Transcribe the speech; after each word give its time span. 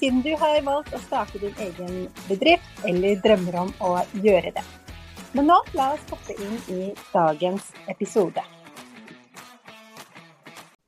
siden 0.00 0.22
du 0.24 0.30
har 0.40 0.62
valgt 0.64 0.94
å 0.96 1.00
starte 1.04 1.40
din 1.42 1.56
egen 1.60 2.06
bedrift 2.24 2.86
eller 2.88 3.20
drømmer 3.20 3.58
om 3.66 3.72
å 3.84 3.90
gjøre 4.24 4.54
det. 4.56 4.64
Men 5.36 5.50
nå, 5.50 5.58
la 5.76 5.90
oss 5.94 6.06
hoppe 6.10 6.34
inn 6.40 6.56
i 6.72 6.80
dagens 7.12 7.68
episode. 7.92 8.42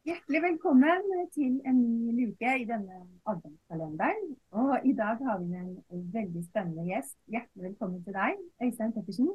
Hjertelig 0.09 0.41
velkommen 0.43 1.13
til 1.37 1.61
en 1.69 1.79
ny 1.79 2.15
luke 2.23 2.57
i 2.59 2.65
denne 2.67 3.05
adventskalenderen. 3.29 4.33
Og 4.59 4.89
i 4.89 4.97
dag 4.99 5.21
har 5.29 5.39
vi 5.45 5.61
en 5.61 5.77
veldig 6.17 6.43
spennende 6.49 6.89
gjest. 6.89 7.15
Hjertelig 7.31 7.69
velkommen 7.69 8.01
til 8.07 8.17
deg, 8.17 8.41
Øystein 8.65 8.97
Pettersen. 8.97 9.31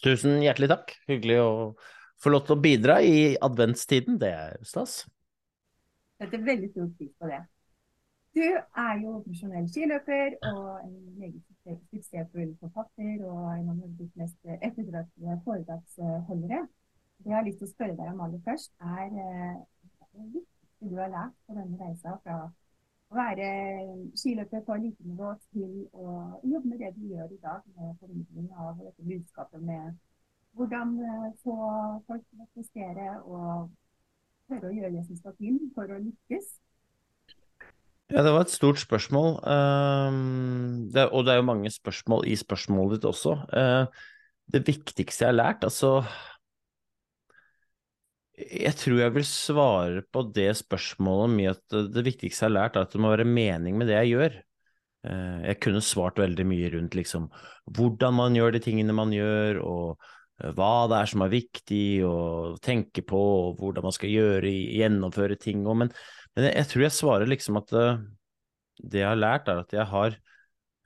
Tusen 0.00 0.40
hjertelig 0.42 0.72
takk. 0.72 0.96
Hyggelig 1.12 1.42
å 1.44 1.54
få 2.24 2.32
lov 2.32 2.48
til 2.48 2.56
å 2.56 2.62
bidra 2.64 3.02
i 3.04 3.34
adventstiden. 3.36 4.16
Det 4.18 4.32
er 4.32 4.62
stas. 4.66 5.02
Setter 6.18 6.40
veldig 6.40 6.72
stor 6.72 6.88
pris 6.96 7.12
på 7.20 7.28
det. 7.28 7.44
Du 8.34 8.42
er 8.42 8.94
jo 9.02 9.10
profesjonell 9.24 9.68
skiløper 9.70 10.32
og 10.50 10.86
en 10.86 10.94
meget 11.18 11.42
suksessfull 11.90 12.56
forfatter 12.60 13.20
og 13.30 13.44
en 13.52 13.68
av 13.70 13.76
Norges 13.76 14.16
mest 14.20 14.48
ettertraktede 14.56 15.36
foredragsholdere. 15.44 16.64
Det 17.18 17.30
jeg 17.30 17.36
har 17.38 17.46
lyst 17.46 17.60
til 17.62 17.68
å 17.68 17.74
spørre 17.74 17.96
deg 18.00 18.10
om 18.10 18.24
aller 18.26 18.42
først, 18.48 18.72
er 18.80 19.14
hva 19.14 20.26
det 20.34 20.42
du 20.90 20.98
har 20.98 21.12
lært 21.14 21.36
på 21.46 21.56
denne 21.60 21.78
reisa 21.80 22.16
fra 22.24 22.40
å 22.44 23.18
være 23.20 23.48
skiløper 24.18 24.66
på 24.66 24.76
elitenivå 24.80 25.30
til 25.52 25.78
å 25.92 26.18
jobbe 26.42 26.72
med 26.72 26.82
det 26.82 26.90
du 26.98 27.06
gjør 27.14 27.30
i 27.30 27.40
dag, 27.46 27.62
med 27.78 27.94
formidling 28.02 28.50
av 28.58 28.82
dette 28.82 29.06
budskapet 29.12 29.62
med 29.62 29.94
hvordan 30.58 30.98
eh, 31.02 31.30
få 31.42 31.56
folk 32.08 32.26
til 32.28 32.42
å 32.42 32.50
prestere 32.54 33.08
og 33.22 33.70
tørre 34.48 34.70
å 34.70 34.76
gjøre 34.76 34.92
det 34.98 35.06
som 35.06 35.18
skal 35.22 35.34
til 35.38 35.58
for 35.74 35.90
å 35.90 36.02
lykkes. 36.02 36.52
Ja, 38.12 38.20
det 38.20 38.34
var 38.34 38.44
et 38.44 38.52
stort 38.52 38.76
spørsmål, 38.82 39.38
um, 39.48 40.90
det, 40.92 41.06
og 41.08 41.24
det 41.24 41.32
er 41.32 41.38
jo 41.40 41.48
mange 41.48 41.70
spørsmål 41.72 42.26
i 42.28 42.34
spørsmålet 42.36 42.98
ditt 42.98 43.06
også. 43.08 43.32
Uh, 43.48 43.86
det 44.52 44.60
viktigste 44.66 45.24
jeg 45.24 45.30
har 45.30 45.38
lært, 45.38 45.64
altså 45.64 46.02
Jeg 48.34 48.74
tror 48.76 48.98
jeg 48.98 49.14
vil 49.14 49.24
svare 49.24 50.02
på 50.12 50.24
det 50.34 50.50
spørsmålet 50.58 51.30
med 51.32 51.52
at 51.54 51.76
det 51.94 52.02
viktigste 52.04 52.44
jeg 52.44 52.50
har 52.50 52.56
lært, 52.58 52.76
er 52.76 52.84
at 52.84 52.92
det 52.92 53.00
må 53.00 53.12
være 53.14 53.24
mening 53.24 53.78
med 53.78 53.88
det 53.88 53.96
jeg 54.02 54.10
gjør. 54.12 54.36
Uh, 55.08 55.40
jeg 55.46 55.60
kunne 55.64 55.80
svart 55.84 56.20
veldig 56.20 56.46
mye 56.48 56.72
rundt 56.74 56.98
liksom 56.98 57.30
hvordan 57.72 58.18
man 58.18 58.36
gjør 58.36 58.52
de 58.52 58.60
tingene 58.66 58.96
man 58.96 59.14
gjør, 59.16 59.62
og 59.64 59.96
uh, 60.42 60.50
hva 60.58 60.74
det 60.92 60.98
er 60.98 61.12
som 61.14 61.24
er 61.24 61.32
viktig 61.32 61.86
å 62.04 62.18
tenke 62.60 63.06
på, 63.06 63.22
og 63.46 63.62
hvordan 63.62 63.88
man 63.88 63.96
skal 63.96 64.12
gjøre, 64.12 64.52
gjennomføre 64.52 65.40
ting. 65.40 65.64
Og, 65.64 65.80
men 65.86 65.94
men 66.34 66.48
jeg, 66.48 66.54
jeg, 66.58 66.68
tror 66.70 66.84
jeg 66.86 66.96
svarer 66.98 67.30
liksom 67.30 67.58
at 67.60 67.74
uh, 67.76 68.00
det 68.82 69.02
jeg 69.02 69.10
har 69.10 69.20
lært, 69.20 69.50
er 69.50 69.60
at 69.62 69.74
jeg 69.74 69.86
har 69.90 70.16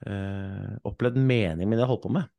uh, 0.07 0.75
opplevd 0.87 1.17
mening 1.17 1.69
med 1.69 1.79
det 1.79 1.85
jeg 1.85 1.91
holder 1.91 2.05
på 2.05 2.13
med. 2.19 2.35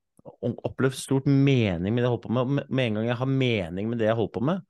Opplevd 0.50 0.98
stort 0.98 1.26
mening 1.26 1.94
med 1.94 2.02
det 2.02 2.06
jeg 2.06 2.14
holder 2.14 2.26
på 2.28 2.36
med. 2.36 2.62
Med 2.68 2.84
en 2.86 3.00
gang 3.00 3.10
jeg 3.10 3.20
har 3.22 3.32
mening 3.32 3.90
med 3.90 4.00
det 4.00 4.10
jeg 4.10 4.18
holder 4.18 4.36
på 4.36 4.44
med, 4.50 4.62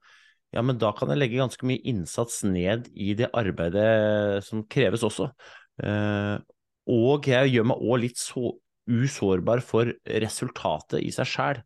ja, 0.51 0.63
men 0.67 0.79
da 0.79 0.89
kan 0.95 1.11
jeg 1.11 1.21
legge 1.21 1.39
ganske 1.39 1.67
mye 1.67 1.83
innsats 1.87 2.41
ned 2.43 2.89
i 2.91 3.13
det 3.15 3.29
arbeidet 3.37 4.43
som 4.43 4.65
kreves 4.67 5.05
også. 5.07 5.29
Uh, 5.79 6.41
og 6.91 7.29
jeg 7.29 7.53
gjør 7.53 7.69
meg 7.71 7.85
òg 7.85 8.01
litt 8.03 8.19
så 8.19 8.51
usårbar 8.91 9.61
for 9.63 9.93
resultatet 10.03 10.99
i 11.05 11.11
seg 11.13 11.29
sjæl. 11.29 11.61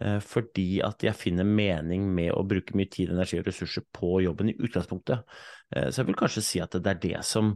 Eh, 0.00 0.18
fordi 0.26 0.80
at 0.82 1.04
jeg 1.06 1.14
finner 1.14 1.46
mening 1.46 2.08
med 2.14 2.32
å 2.34 2.42
bruke 2.46 2.74
mye 2.78 2.90
tid, 2.90 3.12
energi 3.14 3.38
og 3.38 3.46
ressurser 3.46 3.84
på 3.94 4.18
jobben 4.24 4.50
i 4.50 4.56
utgangspunktet. 4.58 5.22
Eh, 5.70 5.88
så 5.90 6.02
jeg 6.02 6.10
vil 6.10 6.18
kanskje 6.18 6.44
si 6.44 6.62
at 6.62 6.74
det 6.74 6.96
er 6.96 7.02
det 7.02 7.20
som, 7.26 7.54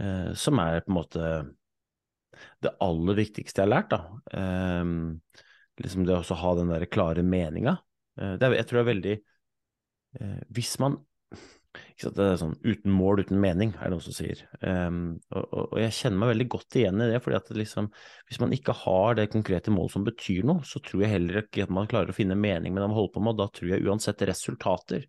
eh, 0.00 0.32
som 0.34 0.58
er 0.62 0.82
på 0.82 0.92
en 0.92 0.98
måte 0.98 1.28
det 2.62 2.74
aller 2.82 3.18
viktigste 3.18 3.62
jeg 3.62 3.68
har 3.68 3.74
lært. 3.76 3.90
da. 3.90 4.00
Liksom 5.78 6.04
det 6.04 6.14
å 6.18 6.34
ha 6.34 6.54
den 6.58 6.68
der 6.68 6.84
klare 6.86 7.22
meninga. 7.22 7.78
Jeg 8.18 8.66
tror 8.66 8.78
det 8.78 8.82
er 8.82 8.94
veldig 8.94 9.16
Hvis 10.50 10.78
man 10.78 10.96
det 11.76 12.24
er 12.24 12.38
sånn 12.40 12.56
uten 12.64 12.92
mål, 12.94 13.22
uten 13.26 13.40
mening, 13.42 13.74
er 13.76 13.88
det 13.88 13.94
noen 13.94 14.04
som 14.04 14.16
sier. 14.16 14.40
Um, 14.62 15.18
og, 15.34 15.44
og, 15.52 15.76
jeg 15.82 15.94
kjenner 15.98 16.22
meg 16.22 16.32
veldig 16.32 16.48
godt 16.54 16.78
igjen 16.80 17.04
i 17.04 17.08
det, 17.12 17.20
fordi 17.24 17.38
at 17.38 17.52
liksom, 17.60 17.90
hvis 18.30 18.40
man 18.42 18.54
ikke 18.56 18.76
har 18.84 19.18
det 19.18 19.28
konkrete 19.34 19.74
målet 19.74 19.94
som 19.94 20.06
betyr 20.06 20.48
noe, 20.48 20.64
så 20.66 20.82
tror 20.84 21.04
jeg 21.04 21.14
heller 21.16 21.42
ikke 21.42 21.66
at 21.66 21.74
man 21.74 21.90
klarer 21.90 22.12
å 22.12 22.16
finne 22.16 22.38
mening 22.38 22.74
med 22.74 22.82
det 22.82 22.90
man 22.90 22.98
holder 22.98 23.14
på 23.14 23.24
med, 23.24 23.36
og 23.36 23.42
da 23.42 23.48
tror 23.58 23.74
jeg 23.74 23.86
uansett 23.86 24.24
resultater 24.30 25.08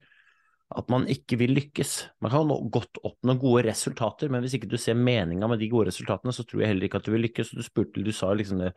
at 0.78 0.92
man 0.94 1.08
ikke 1.10 1.40
vil 1.42 1.56
lykkes. 1.58 1.94
Man 2.22 2.30
kan 2.30 2.52
godt 2.70 3.00
oppnå 3.08 3.34
gode 3.42 3.64
resultater, 3.66 4.30
men 4.30 4.44
hvis 4.46 4.60
ikke 4.60 4.70
du 4.70 4.78
ser 4.78 4.98
meninga 4.98 5.48
med 5.50 5.58
de 5.62 5.70
gode 5.72 5.88
resultatene, 5.90 6.34
så 6.36 6.46
tror 6.46 6.62
jeg 6.62 6.70
heller 6.70 6.86
ikke 6.86 7.00
at 7.02 7.08
du 7.08 7.14
vil 7.16 7.26
lykkes. 7.26 7.56
Du 7.58 7.64
spurte, 7.66 8.04
du 8.06 8.12
sa 8.14 8.30
liksom 8.38 8.62
det, 8.62 8.70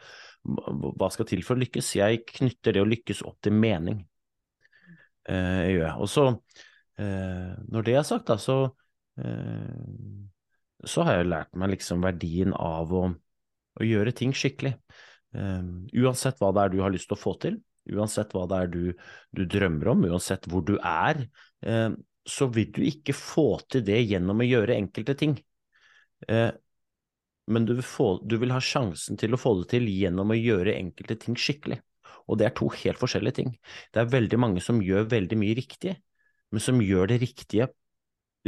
hva 0.49 1.11
skal 1.13 1.29
til 1.29 1.45
for 1.45 1.59
å 1.59 1.61
lykkes? 1.61 1.91
Jeg 1.99 2.23
knytter 2.31 2.79
det 2.79 2.85
å 2.85 2.89
lykkes 2.89 3.21
opp 3.29 3.37
til 3.45 3.53
mening. 3.61 4.01
Uh, 5.29 5.69
gjør 5.69 5.85
jeg. 5.85 5.97
Og 6.01 6.09
så 6.11 6.25
når 7.03 7.87
det 7.87 7.97
er 7.99 8.07
sagt, 8.07 8.29
da, 8.31 8.37
så, 8.41 8.57
eh, 9.21 9.83
så 10.85 11.07
har 11.07 11.21
jeg 11.21 11.31
lært 11.31 11.59
meg 11.59 11.75
liksom 11.75 12.05
verdien 12.05 12.55
av 12.57 12.93
å, 12.93 13.05
å 13.13 13.87
gjøre 13.87 14.15
ting 14.17 14.35
skikkelig. 14.37 14.75
Eh, 15.37 15.69
uansett 16.03 16.41
hva 16.43 16.53
det 16.55 16.65
er 16.65 16.75
du 16.75 16.81
har 16.85 16.95
lyst 16.95 17.11
til 17.11 17.19
å 17.19 17.23
få 17.23 17.37
til, 17.43 17.61
uansett 17.93 18.35
hva 18.37 18.47
det 18.51 18.63
er 18.65 18.73
du, 18.73 18.83
du 19.35 19.45
drømmer 19.51 19.93
om, 19.95 20.09
uansett 20.13 20.47
hvor 20.51 20.65
du 20.67 20.77
er, 20.79 21.25
så 22.27 22.47
vil 22.55 22.69
du 22.75 22.83
ikke 22.87 23.15
få 23.15 23.47
til 23.71 23.83
det 23.87 24.01
gjennom 24.07 24.43
å 24.43 24.47
gjøre 24.47 24.77
enkelte 24.79 25.15
ting. 25.19 25.35
Men 27.51 27.67
du 27.67 27.73
vil, 27.75 27.87
få, 27.87 28.21
du 28.23 28.37
vil 28.39 28.55
ha 28.55 28.61
sjansen 28.63 29.19
til 29.19 29.35
å 29.35 29.41
få 29.41 29.57
det 29.61 29.73
til 29.75 29.89
gjennom 29.91 30.31
å 30.31 30.39
gjøre 30.39 30.77
enkelte 30.79 31.19
ting 31.25 31.39
skikkelig. 31.39 31.81
Og 32.31 32.39
det 32.39 32.47
er 32.47 32.55
to 32.57 32.69
helt 32.71 33.01
forskjellige 33.01 33.39
ting. 33.41 33.51
Det 33.93 34.03
er 34.03 34.13
veldig 34.13 34.39
mange 34.41 34.63
som 34.63 34.83
gjør 34.85 35.09
veldig 35.11 35.39
mye 35.41 35.57
riktig, 35.59 35.97
men 36.53 36.63
som 36.63 36.81
gjør 36.85 37.11
det 37.11 37.23
riktige 37.23 37.69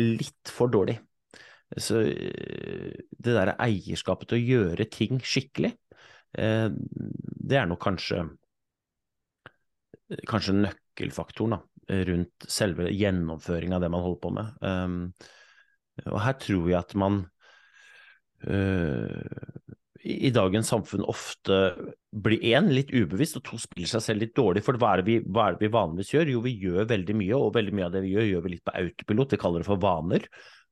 litt 0.00 0.52
for 0.52 0.72
dårlig. 0.72 0.98
Så 1.80 2.02
eh, 2.04 2.94
det 3.10 3.34
derre 3.34 3.56
eierskapet 3.64 4.30
til 4.30 4.38
å 4.38 4.48
gjøre 4.54 4.88
ting 4.92 5.20
skikkelig, 5.24 5.72
eh, 6.38 6.66
det 6.70 7.60
er 7.60 7.70
nok 7.70 7.82
kanskje 7.84 8.26
kanskje 10.28 10.52
nøkkelfaktoren 10.58 11.56
da, 11.56 11.62
rundt 12.06 12.44
selve 12.50 12.90
gjennomføringa 12.92 13.78
av 13.78 13.82
det 13.82 13.88
man 13.90 14.02
holder 14.04 14.20
på 14.20 14.32
med. 14.36 14.50
Um, 14.60 14.98
og 16.04 16.18
her 16.20 16.36
tror 16.38 16.68
jeg 16.68 16.76
at 16.78 16.92
man 16.98 17.22
i 20.04 20.30
dagens 20.36 20.68
samfunn 20.68 21.06
ofte 21.08 21.56
blir 22.14 22.42
én 22.54 22.68
litt 22.70 22.92
ubevisst, 22.94 23.38
og 23.40 23.44
to 23.48 23.58
spiller 23.58 23.90
seg 23.90 24.02
selv 24.04 24.22
litt 24.22 24.34
dårlig. 24.36 24.62
For 24.66 24.78
hva 24.78 24.92
er, 24.96 25.04
vi, 25.06 25.16
hva 25.24 25.48
er, 25.48 25.56
det 25.56 25.66
vi, 25.66 25.72
vanligvis 25.74 26.12
gjør? 26.14 26.34
Jo, 26.34 26.42
vi 26.44 26.52
gjør 26.62 26.90
veldig 26.90 27.16
mye, 27.18 27.38
og 27.38 27.54
veldig 27.56 27.74
mye 27.74 27.88
av 27.88 27.96
det 27.96 28.04
vi 28.04 28.12
gjør, 28.14 28.28
gjør 28.30 28.44
vi 28.44 28.52
litt 28.52 28.66
på 28.66 28.76
autopilot. 28.82 29.34
Vi 29.34 29.40
kaller 29.44 29.64
det 29.64 29.68
for 29.68 29.82
vaner. 29.82 30.28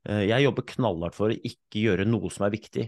Eh, 0.08 0.22
jeg 0.28 0.46
jobber 0.46 0.68
knallhardt 0.74 1.18
for 1.18 1.34
å 1.34 1.40
ikke 1.50 1.82
gjøre 1.82 2.06
noe 2.08 2.30
som 2.34 2.46
er 2.46 2.54
viktig 2.54 2.86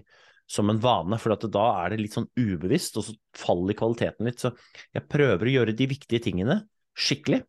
som 0.54 0.68
en 0.70 0.78
vane, 0.80 1.18
for 1.18 1.34
da 1.48 1.64
er 1.80 1.94
det 1.94 2.02
litt 2.02 2.14
sånn 2.14 2.28
ubevisst, 2.36 2.98
og 3.00 3.06
så 3.06 3.16
faller 3.38 3.76
kvaliteten 3.78 4.28
litt. 4.28 4.42
Så 4.44 4.52
jeg 4.92 5.08
prøver 5.10 5.48
å 5.48 5.54
gjøre 5.58 5.76
de 5.76 5.90
viktige 5.90 6.22
tingene 6.28 6.60
skikkelig. 6.94 7.42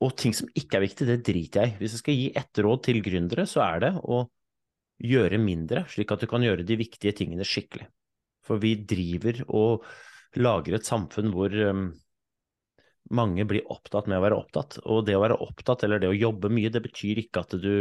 Og 0.00 0.14
ting 0.16 0.32
som 0.32 0.48
ikke 0.56 0.78
er 0.78 0.86
viktig, 0.86 1.08
det 1.08 1.20
driter 1.26 1.66
jeg 1.66 1.74
i. 1.74 1.78
Hvis 1.82 1.96
jeg 1.96 2.04
skal 2.04 2.16
gi 2.16 2.28
ett 2.40 2.60
råd 2.64 2.84
til 2.86 3.02
gründere, 3.04 3.44
så 3.50 3.66
er 3.66 3.82
det 3.84 3.90
å 4.00 4.22
gjøre 5.00 5.40
mindre, 5.42 5.84
slik 5.92 6.12
at 6.14 6.22
du 6.22 6.28
kan 6.30 6.44
gjøre 6.44 6.64
de 6.64 6.78
viktige 6.80 7.12
tingene 7.16 7.44
skikkelig. 7.44 7.88
For 8.46 8.62
vi 8.62 8.76
driver 8.88 9.42
og 9.48 9.84
lager 10.40 10.78
et 10.78 10.88
samfunn 10.88 11.32
hvor 11.34 11.54
um, 11.70 11.88
mange 13.16 13.46
blir 13.48 13.66
opptatt 13.72 14.08
med 14.10 14.20
å 14.20 14.24
være 14.24 14.38
opptatt. 14.38 14.78
Og 14.86 15.04
det 15.06 15.18
å 15.18 15.24
være 15.24 15.40
opptatt 15.44 15.84
eller 15.86 16.02
det 16.02 16.10
å 16.10 16.16
jobbe 16.16 16.52
mye, 16.52 16.72
det 16.72 16.82
betyr 16.84 17.24
ikke 17.24 17.44
at 17.44 17.56
du 17.60 17.72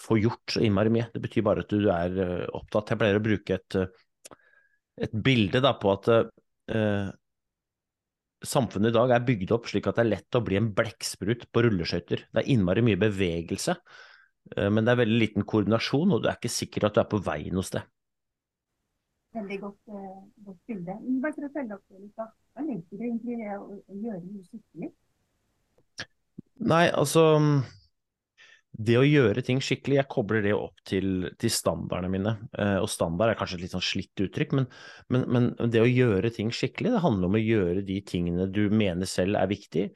får 0.00 0.20
gjort 0.22 0.54
så 0.54 0.64
innmari 0.64 0.92
mye. 0.94 1.08
Det 1.14 1.22
betyr 1.22 1.46
bare 1.46 1.66
at 1.66 1.72
du 1.72 1.88
er 1.92 2.20
uh, 2.20 2.44
opptatt. 2.60 2.94
Jeg 2.94 3.02
pleier 3.02 3.20
å 3.20 3.24
bruke 3.24 3.58
et, 3.58 3.78
uh, 3.80 4.36
et 5.00 5.16
bilde 5.28 5.62
da, 5.64 5.74
på 5.80 5.92
at 5.92 6.12
uh, 6.14 7.10
samfunnet 8.40 8.92
i 8.92 8.96
dag 8.96 9.12
er 9.14 9.26
bygd 9.26 9.52
opp 9.56 9.68
slik 9.68 9.88
at 9.90 9.98
det 9.98 10.04
er 10.06 10.14
lett 10.14 10.38
å 10.38 10.44
bli 10.44 10.56
en 10.58 10.70
blekksprut 10.76 11.48
på 11.52 11.64
rulleskøyter. 11.66 12.24
Det 12.30 12.42
er 12.42 12.54
innmari 12.54 12.84
mye 12.86 13.00
bevegelse. 13.00 13.76
Eh, 14.56 14.68
men 14.72 14.84
det 14.84 14.94
er 14.94 15.02
veldig 15.02 15.20
liten 15.20 15.46
koordinasjon, 15.48 16.14
og 16.14 16.22
du 16.22 16.30
er 16.30 16.38
ikke 16.38 16.52
sikker 16.52 16.88
at 16.88 16.96
du 16.96 17.02
er 17.02 17.10
på 17.10 17.20
vei 17.24 17.42
noe 17.54 17.66
sted. 17.66 17.84
Veldig 19.36 19.58
godt, 19.62 19.82
uh, 19.94 20.22
godt 20.46 20.62
bilde. 20.66 20.96
Bare 21.22 21.36
for 21.36 21.46
å 21.46 21.52
følge 21.54 21.76
opp 21.76 21.84
det 21.92 22.00
litt. 22.02 22.14
Hva 22.18 22.64
legger 22.66 22.96
du 22.98 23.04
egentlig 23.04 23.36
i 23.36 23.42
det 23.42 23.58
å, 23.58 23.68
gjøre 23.88 24.22
noe 24.24 24.46
skikkelig? 24.48 24.90
Nei, 26.70 26.86
altså 26.90 27.26
det 28.70 28.96
å 28.96 29.04
gjøre 29.04 29.42
ting 29.44 29.58
skikkelig, 29.62 29.96
jeg 29.98 30.08
kobler 30.12 30.44
det 30.44 30.52
opp 30.54 30.78
til, 30.86 31.26
til 31.40 31.52
standardene 31.52 32.10
mine. 32.12 32.34
Eh, 32.54 32.76
og 32.80 32.88
standard 32.90 33.32
er 33.32 33.38
kanskje 33.38 33.58
et 33.58 33.64
litt 33.64 33.74
sånn 33.74 33.84
slitt 33.84 34.22
uttrykk, 34.24 34.54
men, 34.56 34.68
men, 35.10 35.24
men, 35.34 35.48
det 35.72 35.82
å 35.82 35.88
gjøre 35.88 36.30
ting 36.34 36.52
skikkelig, 36.54 36.94
det 36.94 37.02
handler 37.02 37.28
om 37.28 37.36
å 37.36 37.42
gjøre 37.42 37.84
de 37.86 37.98
tingene 38.06 38.46
du 38.50 38.62
mener 38.70 39.10
selv 39.10 39.40
er 39.40 39.50
viktig, 39.50 39.88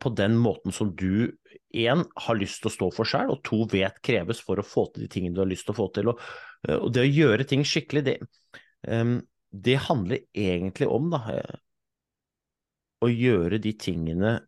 på 0.00 0.14
den 0.16 0.38
måten 0.40 0.74
som 0.74 0.94
du 0.96 1.34
én 1.76 2.06
har 2.24 2.38
lyst 2.40 2.62
til 2.62 2.72
å 2.72 2.74
stå 2.74 2.90
for 2.96 3.08
selv, 3.08 3.36
og 3.36 3.44
to 3.46 3.62
vet 3.72 4.00
kreves 4.04 4.40
for 4.42 4.60
å 4.60 4.66
få 4.66 4.88
til 4.90 5.04
de 5.04 5.12
tingene 5.12 5.36
du 5.36 5.42
har 5.44 5.52
lyst 5.52 5.68
til 5.68 5.76
å 5.76 5.80
få 5.82 5.90
til. 5.94 6.12
Og, 6.14 6.24
eh, 6.66 6.78
og 6.78 6.88
det 6.96 7.04
å 7.04 7.12
gjøre 7.12 7.48
ting 7.48 7.66
skikkelig, 7.68 8.06
det, 8.08 8.16
det 8.82 9.76
handler 9.86 10.24
egentlig 10.34 10.88
om 10.88 11.10
da, 11.12 11.20
eh, 11.30 11.60
å 13.02 13.10
gjøre 13.10 13.60
de 13.62 13.72
tingene 13.78 14.40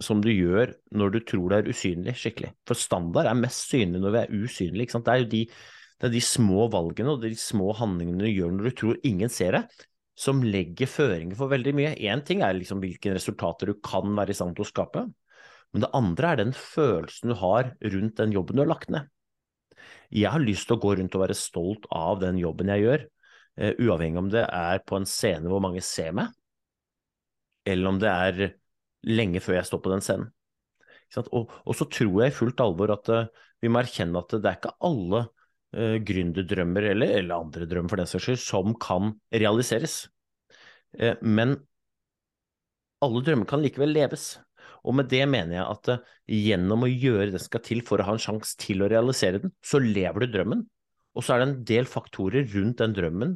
som 0.00 0.22
du 0.24 0.30
gjør 0.32 0.72
når 0.96 1.12
du 1.12 1.20
tror 1.28 1.50
det 1.50 1.58
er 1.60 1.70
usynlig 1.74 2.16
skikkelig. 2.16 2.54
For 2.68 2.78
standard 2.78 3.28
er 3.28 3.36
mest 3.36 3.68
synlig 3.68 4.00
når 4.00 4.14
vi 4.14 4.22
er 4.22 4.34
usynlige. 4.44 4.86
Ikke 4.86 4.96
sant? 4.96 5.06
Det 5.08 5.12
er 5.12 5.22
jo 5.24 5.30
de, 5.34 5.42
det 6.00 6.08
er 6.08 6.14
de 6.14 6.24
små 6.24 6.66
valgene 6.72 7.14
og 7.14 7.24
de 7.24 7.34
små 7.36 7.74
handlingene 7.76 8.24
du 8.24 8.30
gjør 8.30 8.54
når 8.56 8.68
du 8.68 8.76
tror 8.80 9.00
ingen 9.10 9.32
ser 9.32 9.58
det, 9.58 9.64
som 10.20 10.42
legger 10.44 10.88
føringer 10.90 11.36
for 11.36 11.52
veldig 11.52 11.74
mye. 11.76 11.94
Én 12.00 12.24
ting 12.24 12.44
er 12.44 12.56
liksom 12.56 12.80
hvilke 12.82 13.14
resultater 13.16 13.72
du 13.72 13.80
kan 13.84 14.12
være 14.16 14.32
i 14.32 14.38
stand 14.38 14.56
til 14.56 14.66
å 14.66 14.70
skape, 14.70 15.06
men 15.70 15.84
det 15.84 15.92
andre 15.96 16.32
er 16.32 16.40
den 16.40 16.56
følelsen 16.56 17.32
du 17.32 17.38
har 17.40 17.74
rundt 17.92 18.16
den 18.18 18.34
jobben 18.34 18.58
du 18.58 18.64
har 18.64 18.72
lagt 18.72 18.92
ned. 18.92 19.08
Jeg 20.14 20.32
har 20.34 20.42
lyst 20.42 20.68
til 20.68 20.78
å 20.78 20.82
gå 20.82 20.96
rundt 20.98 21.16
og 21.16 21.24
være 21.24 21.38
stolt 21.38 21.86
av 21.94 22.20
den 22.22 22.40
jobben 22.40 22.72
jeg 22.74 22.84
gjør, 22.86 23.06
uh, 23.62 23.72
uavhengig 23.78 24.22
om 24.22 24.30
det 24.32 24.44
er 24.46 24.82
på 24.86 24.98
en 25.00 25.08
scene 25.08 25.50
hvor 25.50 25.62
mange 25.64 25.82
ser 25.84 26.14
meg, 26.16 26.32
eller 27.68 27.92
om 27.92 28.00
det 28.02 28.10
er 28.10 28.44
lenge 29.08 29.42
før 29.42 29.60
jeg 29.60 29.68
står 29.70 29.82
på 29.84 29.92
den 29.94 30.04
scenen. 30.04 30.30
Og, 31.18 31.50
og, 31.50 31.72
så 31.74 31.86
tror 31.90 32.22
jeg 32.22 32.30
i 32.30 32.36
fullt 32.36 32.62
alvor 32.62 32.92
at 32.94 33.10
uh, 33.10 33.46
vi 33.60 33.70
må 33.70 33.80
erkjenne 33.82 34.20
at 34.20 34.34
det 34.36 34.46
er 34.46 34.58
ikke 34.58 34.76
alle 34.86 35.24
uh, 35.26 35.96
gründerdrømmer, 36.06 36.90
eller, 36.92 37.16
eller, 37.18 37.34
andre 37.40 37.66
drømmer 37.70 37.92
for 37.92 38.02
den 38.02 38.10
saks 38.10 38.28
skyld, 38.28 38.42
som 38.44 38.76
kan 38.80 39.14
realiseres. 39.34 40.04
Uh, 40.94 41.16
men 41.22 41.56
alle 43.04 43.24
drømmer 43.26 43.48
kan 43.48 43.62
likevel 43.64 43.94
leves. 43.96 44.32
Og 44.84 44.96
med 44.98 45.10
det 45.12 45.22
mener 45.30 45.58
jeg 45.58 45.66
at 45.66 45.92
uh, 45.94 46.10
gjennom 46.30 46.86
å 46.86 46.90
gjøre 46.90 47.30
det 47.30 47.40
som 47.40 47.50
skal 47.50 47.64
til 47.66 47.84
for 47.86 48.00
å 48.00 48.08
ha 48.08 48.16
en 48.16 48.22
sjanse 48.22 48.58
til 48.60 48.84
å 48.84 48.90
realisere 48.90 49.42
den, 49.42 49.54
så 49.64 49.82
lever 49.82 50.24
du 50.26 50.34
drømmen. 50.34 50.66
Og 51.18 51.26
så 51.26 51.34
er 51.34 51.42
det 51.42 51.48
en 51.48 51.62
del 51.68 51.88
faktorer 51.90 52.46
rundt 52.54 52.82
den 52.82 52.94
drømmen 52.96 53.34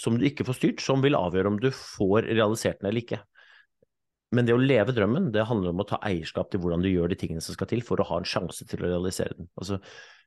som 0.00 0.18
du 0.18 0.26
ikke 0.26 0.46
får 0.46 0.58
styrt, 0.58 0.82
som 0.82 1.02
vil 1.04 1.16
avgjøre 1.18 1.52
om 1.52 1.60
du 1.62 1.70
får 1.70 2.26
realisert 2.32 2.80
den 2.80 2.90
eller 2.90 3.04
ikke. 3.04 3.20
Men 4.34 4.48
det 4.48 4.54
å 4.56 4.60
leve 4.60 4.94
drømmen, 4.94 5.30
det 5.34 5.46
handler 5.46 5.70
om 5.70 5.82
å 5.84 5.86
ta 5.88 6.00
eierskap 6.06 6.50
til 6.50 6.62
hvordan 6.62 6.82
du 6.82 6.90
gjør 6.90 7.12
de 7.12 7.18
tingene 7.20 7.44
som 7.44 7.54
skal 7.54 7.70
til 7.70 7.84
for 7.86 8.00
å 8.02 8.08
ha 8.08 8.20
en 8.20 8.28
sjanse 8.28 8.66
til 8.66 8.82
å 8.82 8.90
realisere 8.90 9.36
den. 9.38 9.48
Altså, 9.60 9.78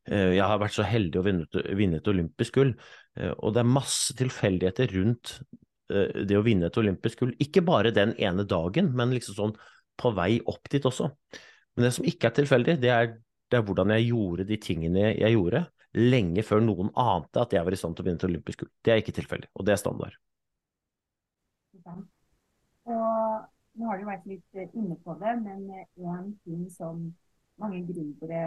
eh, 0.07 0.37
jeg 0.37 0.45
har 0.45 0.61
vært 0.61 0.77
så 0.77 0.85
heldig 0.87 1.19
å 1.19 1.25
vinne, 1.27 1.99
et 1.99 2.11
olympisk 2.11 2.59
gull, 2.59 2.73
eh, 3.19 3.33
og 3.37 3.55
det 3.55 3.63
er 3.63 3.73
masse 3.77 4.15
tilfeldigheter 4.19 4.93
rundt 4.95 5.33
eh, 5.91 6.23
det 6.29 6.39
å 6.39 6.45
vinne 6.45 6.69
et 6.71 6.79
olympisk 6.79 7.23
gull. 7.23 7.35
Ikke 7.43 7.65
bare 7.67 7.91
den 7.95 8.15
ene 8.15 8.47
dagen, 8.47 8.93
men 8.95 9.11
liksom 9.15 9.39
sånn 9.41 9.57
på 9.97 10.11
vei 10.17 10.37
opp 10.45 10.69
dit 10.71 10.85
også. 10.85 11.09
Men 11.75 11.87
det 11.87 11.93
som 11.95 12.07
ikke 12.09 12.29
er 12.29 12.37
tilfeldig, 12.39 12.77
det 12.81 12.93
er, 12.93 13.11
det 13.51 13.59
er 13.59 13.65
hvordan 13.65 13.93
jeg 13.95 14.09
gjorde 14.11 14.47
de 14.49 14.57
tingene 14.61 15.11
jeg 15.11 15.35
gjorde, 15.35 15.65
lenge 15.97 16.43
før 16.45 16.63
noen 16.63 16.89
ante 16.99 17.41
at 17.41 17.53
jeg 17.53 17.65
var 17.65 17.73
i 17.73 17.79
stand 17.79 17.97
til 17.97 18.05
å 18.05 18.07
vinne 18.07 18.21
til 18.21 18.31
olympisk 18.31 18.63
gull. 18.63 18.71
Det 18.85 18.93
er 18.93 19.01
ikke 19.01 19.15
tilfeldig, 19.17 19.51
og 19.55 19.67
det 19.67 19.75
er 19.75 19.81
standard. 19.81 20.17
Og 22.87 23.47
nå 23.77 23.87
har 23.91 23.99
du 23.99 24.07
vært 24.07 24.27
litt 24.29 24.57
eh, 24.57 24.69
inne 24.77 24.97
på 25.03 25.15
det, 25.21 25.33
men 25.43 25.65
én 25.69 26.11
eh, 26.11 26.29
ting 26.45 26.67
som 26.73 27.01
mange 27.61 27.81
gründere 27.87 28.41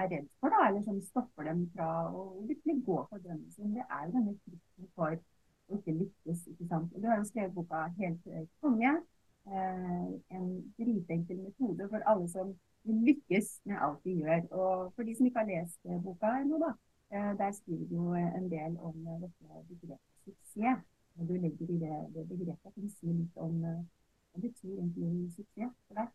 er 0.00 0.10
redd 0.10 0.28
for, 0.40 0.52
da, 0.52 0.68
eller 0.68 0.84
som 0.86 1.00
stopper 1.04 1.48
dem 1.50 1.64
fra 1.74 1.88
å 2.08 2.24
virkelig 2.48 2.78
gå 2.86 2.98
for 3.10 3.20
drømmen 3.24 3.50
sin, 3.52 3.74
det 3.76 3.84
er 3.84 4.06
jo 4.06 4.14
denne 4.16 4.36
frykten 4.44 4.90
for 4.96 5.16
å 5.16 5.78
ikke 5.78 5.96
lykkes. 5.98 6.46
ikke 6.52 6.68
sant? 6.70 6.94
Du 6.96 7.08
har 7.08 7.20
jo 7.20 7.28
skrevet 7.28 7.56
boka 7.56 7.84
'Helt 7.96 8.32
eh, 8.32 8.46
konge'. 8.64 8.94
Eh, 9.46 10.06
en 10.36 10.46
dritenkel 10.78 11.42
metode 11.42 11.88
for 11.90 12.00
alle 12.10 12.28
som 12.32 12.54
lykkes 12.84 13.60
med 13.68 13.76
alt 13.86 14.00
de 14.04 14.16
gjør. 14.22 14.42
Og 14.50 14.92
for 14.94 15.02
de 15.04 15.16
som 15.16 15.28
ikke 15.28 15.42
har 15.42 15.50
lest 15.50 15.80
boka 16.06 16.32
ennå, 16.40 16.60
da, 16.64 16.72
eh, 17.12 17.32
der 17.40 17.52
skriver 17.52 17.86
du 17.92 18.00
en 18.14 18.50
del 18.50 18.78
om 18.80 18.96
dette 19.24 19.62
begrepet 19.68 20.24
suksess. 20.24 20.82
Og 21.18 21.28
du 21.28 21.34
legger 21.38 21.70
i 21.70 21.78
det, 21.84 21.96
det 22.14 22.28
begrepet. 22.28 22.74
Kan 22.74 22.88
du 22.88 22.90
si 22.90 23.06
litt 23.06 23.36
om 23.36 23.60
hva 23.62 24.42
betyr 24.42 24.78
egentlig 24.80 25.30
suksess 25.36 25.74
for 25.86 26.00
deg? 26.00 26.12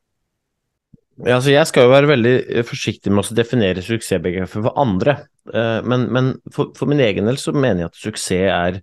Ja, 1.20 1.36
altså 1.36 1.52
jeg 1.52 1.68
skal 1.68 1.84
jo 1.84 1.92
være 1.92 2.08
veldig 2.14 2.34
eh, 2.48 2.64
forsiktig 2.64 3.12
med 3.12 3.28
å 3.28 3.36
definere 3.36 3.84
suksessbegrepet 3.84 4.54
for 4.54 4.72
andre, 4.80 5.18
eh, 5.52 5.80
men, 5.84 6.06
men 6.16 6.30
for, 6.56 6.72
for, 6.78 6.88
min 6.88 7.04
egen 7.04 7.28
del 7.28 7.40
så 7.42 7.52
mener 7.52 7.84
jeg 7.84 7.92
at 7.92 8.00
suksess 8.00 8.46
er, 8.48 8.80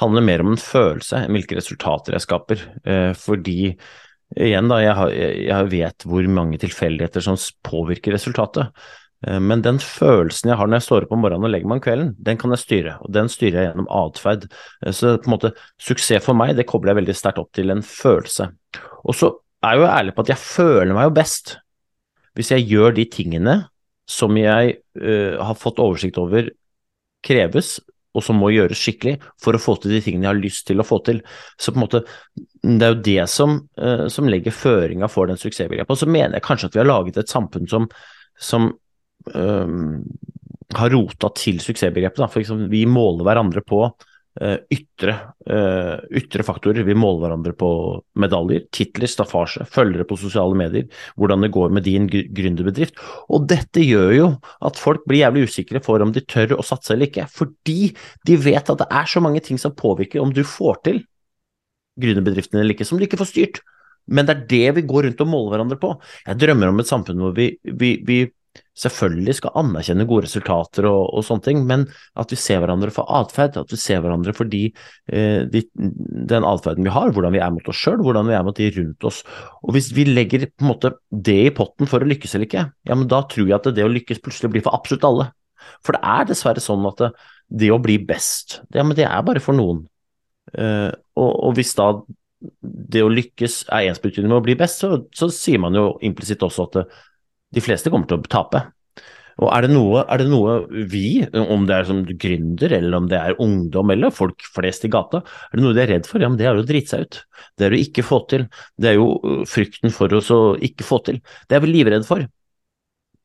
handler 0.00 0.24
mer 0.24 0.42
om 0.44 0.54
en 0.54 0.60
følelse 0.60 1.24
enn 1.24 1.36
hvilke 1.36 1.58
resultater 1.58 2.16
jeg 2.16 2.24
skaper. 2.24 2.64
Eh, 2.88 3.12
fordi 3.18 3.74
igjen 4.32 4.70
da, 4.70 4.80
jeg, 4.80 4.96
har, 4.96 5.12
jeg 5.12 5.70
vet 5.72 6.06
hvor 6.08 6.28
mange 6.32 6.60
tilfeldigheter 6.62 7.24
som 7.24 7.38
påvirker 7.66 8.14
resultatet. 8.16 8.72
Eh, 9.26 9.40
men 9.42 9.64
den 9.64 9.80
følelsen 9.82 10.52
jeg 10.52 10.58
har 10.60 10.70
når 10.70 10.80
jeg 10.80 10.88
står 10.88 11.06
opp 11.06 11.16
om 11.16 11.22
morgenen 11.24 11.48
og 11.48 11.54
legger 11.54 11.70
meg 11.70 11.80
om 11.80 11.84
kvelden, 11.84 12.12
den 12.18 12.40
kan 12.40 12.54
jeg 12.54 12.64
styre, 12.64 12.96
og 13.04 13.12
den 13.14 13.30
styrer 13.32 13.58
jeg 13.58 13.70
gjennom 13.70 13.90
atferd. 14.02 14.48
Eh, 14.84 14.94
så 14.96 15.16
på 15.18 15.30
en 15.30 15.36
måte, 15.36 15.52
suksess 15.82 16.24
for 16.24 16.38
meg, 16.38 16.54
det 16.58 16.68
kobler 16.70 16.94
jeg 16.94 17.02
veldig 17.02 17.18
sterkt 17.18 17.42
opp 17.42 17.52
til 17.56 17.74
en 17.74 17.84
følelse. 17.86 18.48
Og 19.02 19.18
så 19.18 19.34
er 19.62 19.76
jeg 19.76 19.84
jo 19.84 19.92
ærlig 19.92 20.16
på 20.16 20.24
at 20.24 20.32
jeg 20.32 20.42
føler 20.42 20.96
meg 20.96 21.10
jo 21.10 21.18
best 21.20 21.58
hvis 22.32 22.48
jeg 22.54 22.64
gjør 22.64 22.94
de 22.96 23.04
tingene 23.12 23.54
som 24.08 24.32
jeg 24.40 24.78
uh, 24.96 25.36
har 25.36 25.58
fått 25.60 25.80
oversikt 25.82 26.16
over 26.16 26.48
kreves, 27.22 27.74
og 28.12 28.24
som 28.24 28.38
må 28.40 28.50
gjøres 28.52 28.80
skikkelig 28.80 29.16
for 29.40 29.56
å 29.56 29.60
få 29.62 29.76
til 29.80 29.94
de 29.94 30.02
tingene 30.04 30.26
jeg 30.26 30.34
har 30.34 30.42
lyst 30.42 30.66
til 30.68 30.82
å 30.82 30.86
få 30.86 31.00
til. 31.06 31.22
Så 31.56 31.72
på 31.72 31.80
en 31.80 31.84
måte, 31.86 32.02
det 32.62 32.86
er 32.86 32.94
jo 32.94 33.00
det 33.08 33.26
som, 33.32 33.56
uh, 33.80 34.06
som 34.12 34.28
legger 34.28 34.54
føringa 34.56 35.08
for 35.12 35.30
den 35.30 35.40
suksessbegrepet. 35.40 35.94
Og 35.94 36.02
så 36.02 36.10
mener 36.10 36.36
jeg 36.36 36.46
kanskje 36.46 36.70
at 36.70 36.76
vi 36.76 36.82
har 36.82 36.90
laget 36.90 37.22
et 37.22 37.32
samfunn 37.32 37.70
som, 37.70 37.88
som 38.36 38.70
um, 39.32 40.02
har 40.76 40.92
rota 40.92 41.32
til 41.38 41.60
suksessbegrepet. 41.64 42.24
For 42.26 42.42
liksom, 42.42 42.66
vi 42.72 42.84
måler 42.90 43.26
hverandre 43.28 43.64
på 43.64 43.86
ytre, 44.40 45.14
uh, 45.50 45.98
ytre, 46.16 46.44
faktorer. 46.46 46.86
Vi 46.86 46.96
måler 46.96 47.26
hverandre 47.26 47.52
på 47.58 47.68
medaljer, 48.16 48.64
titler, 48.72 49.10
staffasje, 49.10 49.66
følgere 49.68 50.06
på 50.08 50.16
sosiale 50.20 50.56
medier, 50.56 50.86
hvordan 51.20 51.44
det 51.44 51.52
går 51.52 51.74
med 51.76 51.84
din 51.84 52.08
gründerbedrift. 52.08 52.96
Og 53.28 53.44
dette 53.50 53.84
gjør 53.84 54.12
jo 54.16 54.28
at 54.64 54.80
folk 54.80 55.04
blir 55.08 55.24
jævlig 55.26 55.44
usikre 55.50 55.82
for 55.84 56.04
om 56.04 56.14
de 56.14 56.24
tør 56.24 56.56
å 56.56 56.64
satse 56.64 56.94
eller 56.94 57.10
ikke, 57.10 57.28
fordi 57.28 57.92
de 58.28 58.38
vet 58.40 58.72
at 58.72 58.84
det 58.84 58.88
er 58.88 59.10
så 59.10 59.20
mange 59.24 59.44
ting 59.44 59.60
som 59.60 59.76
påvirker 59.76 60.22
om 60.22 60.32
du 60.32 60.42
får 60.48 60.80
til 60.88 61.02
gründerbedriften 62.00 62.60
eller 62.60 62.72
ikke, 62.76 62.88
som 62.88 62.98
du 62.98 63.04
ikke 63.04 63.20
får 63.20 63.32
styrt. 63.34 63.60
Men 64.10 64.26
det 64.26 64.34
er 64.34 64.46
det 64.50 64.76
vi 64.80 64.88
går 64.88 65.06
rundt 65.06 65.20
og 65.22 65.28
måler 65.30 65.54
hverandre 65.54 65.78
på. 65.82 65.92
Jeg 66.26 66.40
drømmer 66.40 66.72
om 66.72 66.80
et 66.82 66.88
samfunn 66.88 67.20
hvor 67.22 67.36
vi, 67.36 67.52
vi, 67.62 67.94
vi 68.06 68.24
selvfølgelig 68.78 69.34
skal 69.36 69.56
anerkjenne 69.60 70.06
gode 70.08 70.26
resultater 70.26 70.86
og, 70.88 71.02
og, 71.12 71.24
sånne 71.26 71.44
ting, 71.44 71.60
men 71.68 71.84
at 72.18 72.32
vi 72.32 72.38
ser 72.40 72.62
hverandre 72.62 72.92
for 72.94 73.08
atferd, 73.20 73.58
at 73.60 73.72
vi 73.72 73.78
ser 73.80 74.00
hverandre 74.04 74.34
for 74.36 74.48
de, 74.48 74.62
eh, 75.12 75.42
de, 75.52 75.64
den 76.32 76.46
atferden 76.48 76.88
vi 76.88 76.94
har, 76.94 77.12
hvordan 77.12 77.34
vi 77.36 77.42
er 77.44 77.52
mot 77.52 77.68
oss 77.68 77.82
sjøl, 77.82 78.00
hvordan 78.04 78.30
vi 78.30 78.36
er 78.38 78.46
mot 78.46 78.56
de 78.58 78.70
rundt 78.78 79.08
oss. 79.08 79.20
Og 79.62 79.76
Hvis 79.76 79.92
vi 79.96 80.06
legger 80.08 80.48
på 80.48 80.64
en 80.64 80.72
måte 80.72 80.94
det 81.10 81.38
i 81.50 81.54
potten 81.54 81.90
for 81.90 82.02
å 82.02 82.08
lykkes 82.08 82.34
eller 82.36 82.48
ikke, 82.48 82.66
ja, 82.88 82.96
men 82.96 83.10
da 83.12 83.22
tror 83.28 83.46
jeg 83.46 83.58
at 83.58 83.70
det 83.76 83.86
å 83.86 83.92
lykkes 83.92 84.24
plutselig 84.24 84.54
blir 84.54 84.64
for 84.64 84.76
absolutt 84.78 85.06
alle. 85.08 85.28
For 85.84 85.96
det 85.96 86.02
er 86.14 86.26
dessverre 86.32 86.64
sånn 86.64 86.88
at 86.88 87.04
det, 87.04 87.12
det 87.62 87.70
å 87.74 87.80
bli 87.82 88.00
best, 88.02 88.62
ja, 88.74 88.84
men 88.86 88.96
det 88.98 89.06
er 89.06 89.24
bare 89.26 89.42
for 89.44 89.56
noen. 89.56 89.84
Eh, 90.58 90.90
og, 91.20 91.30
og, 91.30 91.52
hvis 91.54 91.76
da 91.78 91.92
det 92.42 93.04
å 93.04 93.10
lykkes 93.12 93.60
er 93.70 93.92
ensbetydende 93.92 94.32
med 94.32 94.40
å 94.40 94.44
bli 94.44 94.56
best, 94.58 94.82
så, 94.82 95.04
så 95.14 95.28
sier 95.30 95.60
man 95.62 95.76
jo 95.78 95.92
implisitt 96.02 96.42
også 96.42 96.66
at 96.66 96.78
det, 96.80 96.86
de 97.52 97.64
fleste 97.64 97.92
kommer 97.92 98.08
til 98.10 98.20
å 98.20 98.30
tape. 98.32 98.64
Og 99.40 99.48
er 99.48 99.64
det, 99.64 99.70
noe, 99.72 100.02
er 100.12 100.20
det 100.20 100.28
noe 100.28 100.56
vi, 100.92 101.22
om 101.32 101.64
det 101.68 101.76
er 101.76 101.86
som 101.88 102.02
gründer, 102.04 102.74
eller 102.76 102.98
om 102.98 103.06
det 103.08 103.18
er 103.18 103.38
ungdom 103.42 103.92
eller 103.94 104.12
folk 104.14 104.44
flest 104.54 104.84
i 104.86 104.90
gata, 104.92 105.22
er 105.48 105.58
det 105.58 105.64
noe 105.64 105.76
de 105.76 105.82
er 105.84 105.90
redd 105.94 106.08
for? 106.08 106.20
Ja, 106.22 106.28
men 106.28 106.38
det 106.40 106.46
er 106.48 106.58
jo 106.58 106.64
å 106.64 106.68
drite 106.68 106.92
seg 106.92 107.06
ut. 107.06 107.20
Det 107.58 107.66
er 107.66 107.74
å 107.74 107.80
ikke 107.80 108.04
få 108.06 108.20
til. 108.30 108.46
Det 108.76 108.92
er 108.92 108.98
jo 108.98 109.08
uh, 109.24 109.40
frykten 109.48 109.94
for 109.94 110.12
oss 110.18 110.28
å 110.34 110.42
ikke 110.60 110.86
få 110.86 111.00
til. 111.08 111.22
Det 111.48 111.56
er 111.56 111.64
vi 111.64 111.72
livredde 111.72 112.08
for. 112.08 112.26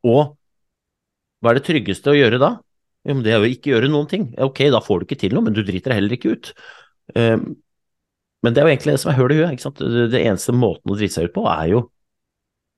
Og 0.07 0.23
hva 1.43 1.51
er 1.51 1.59
det 1.59 1.67
tryggeste 1.67 2.13
å 2.13 2.17
gjøre 2.17 2.39
da? 2.41 2.55
Ja, 3.07 3.13
men 3.13 3.23
det 3.25 3.33
er 3.33 3.43
jo 3.43 3.51
ikke 3.51 3.73
gjøre 3.75 3.91
noen 3.91 4.09
ting. 4.11 4.29
Ok, 4.43 4.63
da 4.73 4.81
får 4.83 5.03
du 5.03 5.07
ikke 5.07 5.21
til 5.27 5.35
noe, 5.35 5.45
men 5.45 5.55
du 5.55 5.61
driter 5.67 5.95
heller 5.95 6.15
ikke 6.15 6.33
ut. 6.37 6.53
Um, 7.15 7.51
men 8.45 8.55
det 8.55 8.61
er 8.61 8.67
jo 8.67 8.73
egentlig 8.73 8.95
det 8.95 9.03
som 9.03 9.11
er 9.11 9.19
høl 9.19 9.33
i 9.35 9.41
huet. 9.41 9.69
Det 10.13 10.23
eneste 10.23 10.55
måten 10.55 10.93
å 10.93 10.97
drite 10.97 11.17
seg 11.17 11.29
ut 11.29 11.35
på, 11.35 11.45
er 11.51 11.71
jo 11.75 11.85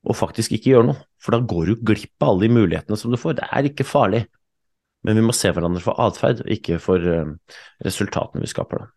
og 0.08 0.16
faktisk 0.16 0.56
ikke 0.56 0.74
gjøre 0.74 0.90
noe. 0.92 1.02
For 1.20 1.36
da 1.36 1.42
går 1.44 1.72
du 1.72 1.84
glipp 1.92 2.24
av 2.24 2.34
alle 2.34 2.48
de 2.48 2.56
mulighetene 2.56 3.00
som 3.00 3.12
du 3.12 3.20
får. 3.20 3.40
Det 3.40 3.50
er 3.52 3.68
ikke 3.70 3.88
farlig. 3.88 4.24
Men 5.08 5.20
vi 5.20 5.24
må 5.24 5.36
se 5.36 5.52
hverandre 5.56 5.82
for 5.84 6.00
atferd, 6.04 6.42
ikke 6.52 6.80
for 6.84 7.04
uh, 7.04 7.60
resultatene 7.86 8.44
vi 8.44 8.52
skaper. 8.52 8.84
Da. 8.84 8.90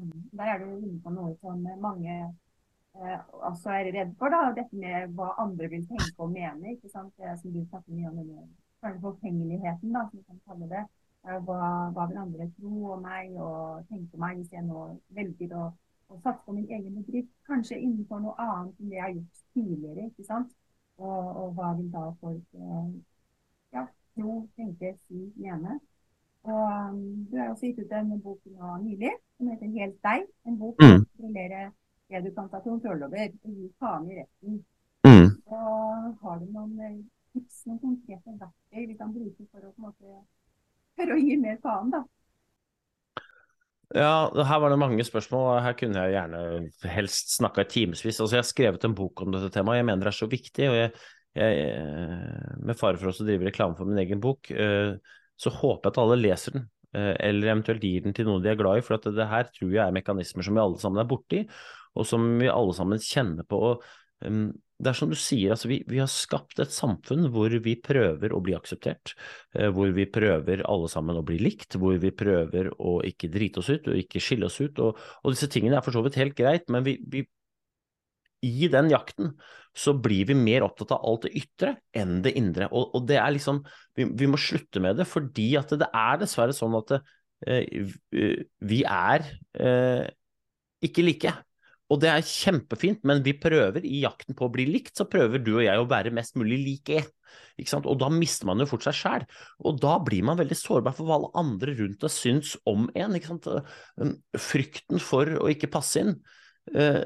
Mm. 0.00 0.14
Der 0.38 0.54
er 0.54 0.62
du 0.62 0.70
inne 0.70 1.00
på 1.04 1.12
noe 1.12 1.34
som 1.42 1.60
mange 1.82 2.14
eh, 2.16 3.18
også 3.44 3.74
er 3.76 3.90
redd 3.92 4.14
for. 4.20 4.32
da, 4.32 4.54
Dette 4.56 4.80
med 4.80 5.12
hva 5.16 5.34
andre 5.42 5.68
vil 5.72 5.84
tenke 5.90 6.16
og 6.16 6.32
mene. 6.32 6.72
ikke 6.76 6.88
sant? 6.92 7.12
Det 7.20 7.36
som 7.40 7.52
du 7.52 7.60
snakker 7.66 7.92
mye 7.92 8.12
om, 8.12 8.22
denne 8.82 9.00
forfengeligheten, 9.04 9.92
da, 9.92 10.06
som 10.08 10.18
vi 10.18 10.24
kan 10.24 10.40
kalle 10.48 10.70
det. 10.72 10.84
Hva, 11.22 11.58
hva, 11.94 12.08
vil 12.10 12.18
andre 12.18 12.48
tro 12.56 12.94
om 12.96 13.04
meg 13.04 13.36
og 13.38 13.84
tenke 13.92 14.16
om 14.16 14.24
meg 14.24 14.40
hvis 14.40 14.56
jeg 14.56 14.64
nå 14.66 14.88
velger 15.14 15.52
å, 15.54 15.68
å 16.12 16.20
satse 16.22 16.44
på 16.46 16.56
min 16.56 16.68
egen 16.68 16.98
bedrift? 16.98 17.30
Kanskje 17.48 17.78
innenfor 17.78 18.20
noe 18.24 18.34
annet 18.40 18.80
enn 18.80 18.90
det 18.90 18.98
jeg 18.98 19.04
har 19.04 19.14
gjort 19.16 19.40
tidligere. 19.54 20.10
ikke 20.10 20.26
sant? 20.28 20.52
Og, 21.02 21.22
og 21.42 21.54
hva 21.56 21.72
vil 21.78 21.88
da 21.92 22.02
folk 22.20 22.58
eh, 22.58 22.90
ja, 23.76 23.86
tro, 24.16 24.36
tenke, 24.56 24.94
si, 25.08 25.24
mene? 25.40 25.78
Og 26.42 26.64
um, 26.66 27.26
Du 27.30 27.36
har 27.38 27.52
også 27.52 27.70
gitt 27.70 27.78
ut 27.84 27.94
en 27.94 28.20
bok 28.20 28.40
nå 28.50 28.76
nylig 28.82 29.12
som 29.36 29.48
heter 29.48 29.66
'Helt 29.66 29.98
deg'. 30.02 30.26
En 30.46 30.58
bok 30.58 30.82
som 30.82 30.98
mm. 30.98 31.06
å 31.22 31.32
det 32.12 32.20
du 32.20 32.34
kan 32.34 32.48
ta 32.48 32.60
kontroll 32.60 33.02
over 33.02 33.28
og 33.44 33.50
gi 33.56 33.72
faen 33.80 34.10
i 34.10 34.16
retten. 34.20 34.64
Mm. 35.06 35.28
Og 35.46 36.16
Har 36.22 36.38
du 36.38 36.46
noen 36.52 36.80
eh, 36.80 36.98
tips, 37.32 37.66
noen 37.66 37.78
konkrete 37.78 38.34
verktøy 38.42 38.86
vi 38.86 38.96
kan 38.96 39.14
bruke 39.14 39.46
for 39.50 39.60
å, 39.64 39.70
på 39.72 39.80
en 39.80 39.86
måte, 39.86 40.18
for 40.96 41.14
å 41.14 41.16
gi 41.16 41.36
mer 41.40 41.56
faen? 41.62 41.90
da? 41.94 42.02
Ja, 43.92 44.30
her 44.48 44.60
var 44.62 44.72
det 44.72 44.78
mange 44.80 45.04
spørsmål, 45.04 45.58
her 45.64 45.74
kunne 45.76 46.00
jeg 46.00 46.14
gjerne 46.14 46.92
helst 46.94 47.34
snakka 47.36 47.64
i 47.64 47.68
timevis. 47.68 48.04
Altså, 48.06 48.36
jeg 48.38 48.40
har 48.40 48.48
skrevet 48.48 48.86
en 48.88 48.94
bok 48.96 49.24
om 49.24 49.34
dette 49.34 49.50
temaet, 49.52 49.82
jeg 49.82 49.88
mener 49.88 50.06
det 50.06 50.12
er 50.14 50.16
så 50.16 50.28
viktig. 50.32 50.68
og 50.70 50.76
jeg, 50.78 50.92
jeg 51.36 51.64
eh, 51.66 52.54
Med 52.64 52.78
fare 52.80 53.00
for 53.00 53.12
å 53.12 53.26
drive 53.26 53.50
reklame 53.50 53.76
for 53.76 53.88
min 53.88 54.00
egen 54.00 54.22
bok, 54.22 54.48
eh, 54.50 54.94
så 55.36 55.52
håper 55.52 55.90
jeg 55.90 55.92
at 55.92 56.00
alle 56.04 56.20
leser 56.22 56.56
den. 56.56 56.66
Eh, 56.96 57.12
eller 57.28 57.52
eventuelt 57.52 57.84
gir 57.84 58.04
den 58.06 58.16
til 58.16 58.28
noen 58.28 58.44
de 58.44 58.52
er 58.52 58.58
glad 58.60 58.80
i. 58.80 58.86
For 58.86 58.96
det 59.04 59.28
her 59.28 59.48
tror 59.52 59.76
jeg 59.76 59.84
er 59.84 59.96
mekanismer 59.96 60.48
som 60.48 60.56
vi 60.56 60.64
alle 60.64 60.80
sammen 60.80 61.04
er 61.04 61.10
borti, 61.12 61.42
og 61.92 62.08
som 62.08 62.26
vi 62.40 62.48
alle 62.52 62.76
sammen 62.76 63.02
kjenner 63.02 63.48
på. 63.48 63.60
Og, 63.72 63.86
um, 64.24 64.46
det 64.82 64.90
er 64.90 64.98
som 64.98 65.10
du 65.12 65.16
sier, 65.18 65.54
altså 65.54 65.70
vi, 65.70 65.78
vi, 65.86 66.00
har 66.02 66.10
skapt 66.10 66.58
et 66.62 66.74
samfunn 66.74 67.28
hvor 67.32 67.54
vi 67.64 67.76
prøver 67.78 68.34
å 68.34 68.40
bli 68.42 68.56
akseptert. 68.58 69.14
Uh, 69.54 69.68
hvor 69.74 69.92
vi 69.94 70.08
prøver 70.10 70.64
alle 70.66 70.90
sammen 70.90 71.20
å 71.20 71.26
bli 71.26 71.38
likt, 71.42 71.78
hvor 71.78 72.00
vi 72.02 72.10
prøver 72.14 72.72
å 72.82 72.98
ikke 73.06 73.30
drite 73.32 73.62
oss 73.62 73.70
ut 73.70 73.92
og 73.92 74.00
ikke 74.00 74.22
skille 74.22 74.48
oss 74.50 74.58
ut. 74.62 74.82
Og, 74.82 74.98
og 75.22 75.36
disse 75.36 75.50
tingene 75.52 75.78
er 75.78 75.86
for 75.86 75.94
så 75.94 76.02
vidt 76.04 76.18
helt 76.18 76.36
greit, 76.38 76.66
men 76.72 76.84
vi, 76.86 76.98
vi 77.12 77.24
i 78.42 78.68
den 78.70 78.90
jakten 78.90 79.36
så 79.72 79.94
blir 79.94 80.26
vi 80.28 80.36
mer 80.36 80.66
opptatt 80.66 80.92
av 80.96 81.04
alt 81.08 81.26
det 81.26 81.32
ytre 81.38 81.76
enn 81.96 82.18
det 82.24 82.34
indre. 82.38 82.68
Og, 82.74 82.90
og 82.96 83.06
det 83.08 83.20
er 83.22 83.32
liksom 83.36 83.62
vi, 83.96 84.28
må 84.28 84.40
slutte 84.40 84.82
med 84.82 84.98
det, 84.98 85.06
fordi 85.08 85.52
at 85.60 85.72
det, 85.78 85.88
er 85.88 86.18
dessverre 86.20 86.56
sånn 86.56 86.74
at 86.80 86.92
det, 86.92 87.00
eh, 87.46 87.94
vi 88.72 88.82
er 88.82 89.24
eh, 89.54 90.10
ikke 90.84 91.06
like. 91.06 91.32
Og 91.92 92.00
det 92.00 92.08
er 92.08 92.24
kjempefint, 92.24 93.02
men 93.08 93.20
vi 93.24 93.34
prøver 93.36 93.84
i 93.84 94.00
jakten 94.06 94.36
på 94.38 94.46
å 94.46 94.52
bli 94.52 94.64
likt, 94.70 94.94
så 94.96 95.04
prøver 95.10 95.42
du 95.44 95.56
og 95.58 95.64
jeg 95.66 95.80
å 95.80 95.88
være 95.90 96.14
mest 96.14 96.38
mulig 96.40 96.60
like. 96.62 97.02
Og 97.76 97.96
da 98.00 98.08
mister 98.12 98.48
man 98.48 98.62
jo 98.62 98.68
fort 98.70 98.86
seg 98.86 98.96
sjæl. 98.96 99.26
Og 99.68 99.80
da 99.82 99.98
blir 100.04 100.24
man 100.24 100.40
veldig 100.40 100.56
sårbar 100.56 100.96
for 100.96 101.08
hva 101.08 101.18
alle 101.18 101.32
andre 101.42 101.76
rundt 101.78 102.00
deg 102.04 102.14
syns 102.14 102.54
om 102.68 102.88
en. 102.96 103.18
Sant? 103.26 103.50
Frykten 104.40 105.02
for 105.02 105.28
å 105.36 105.50
ikke 105.52 105.70
passe 105.72 106.00
inn. 106.00 106.16
Eh, 106.72 107.02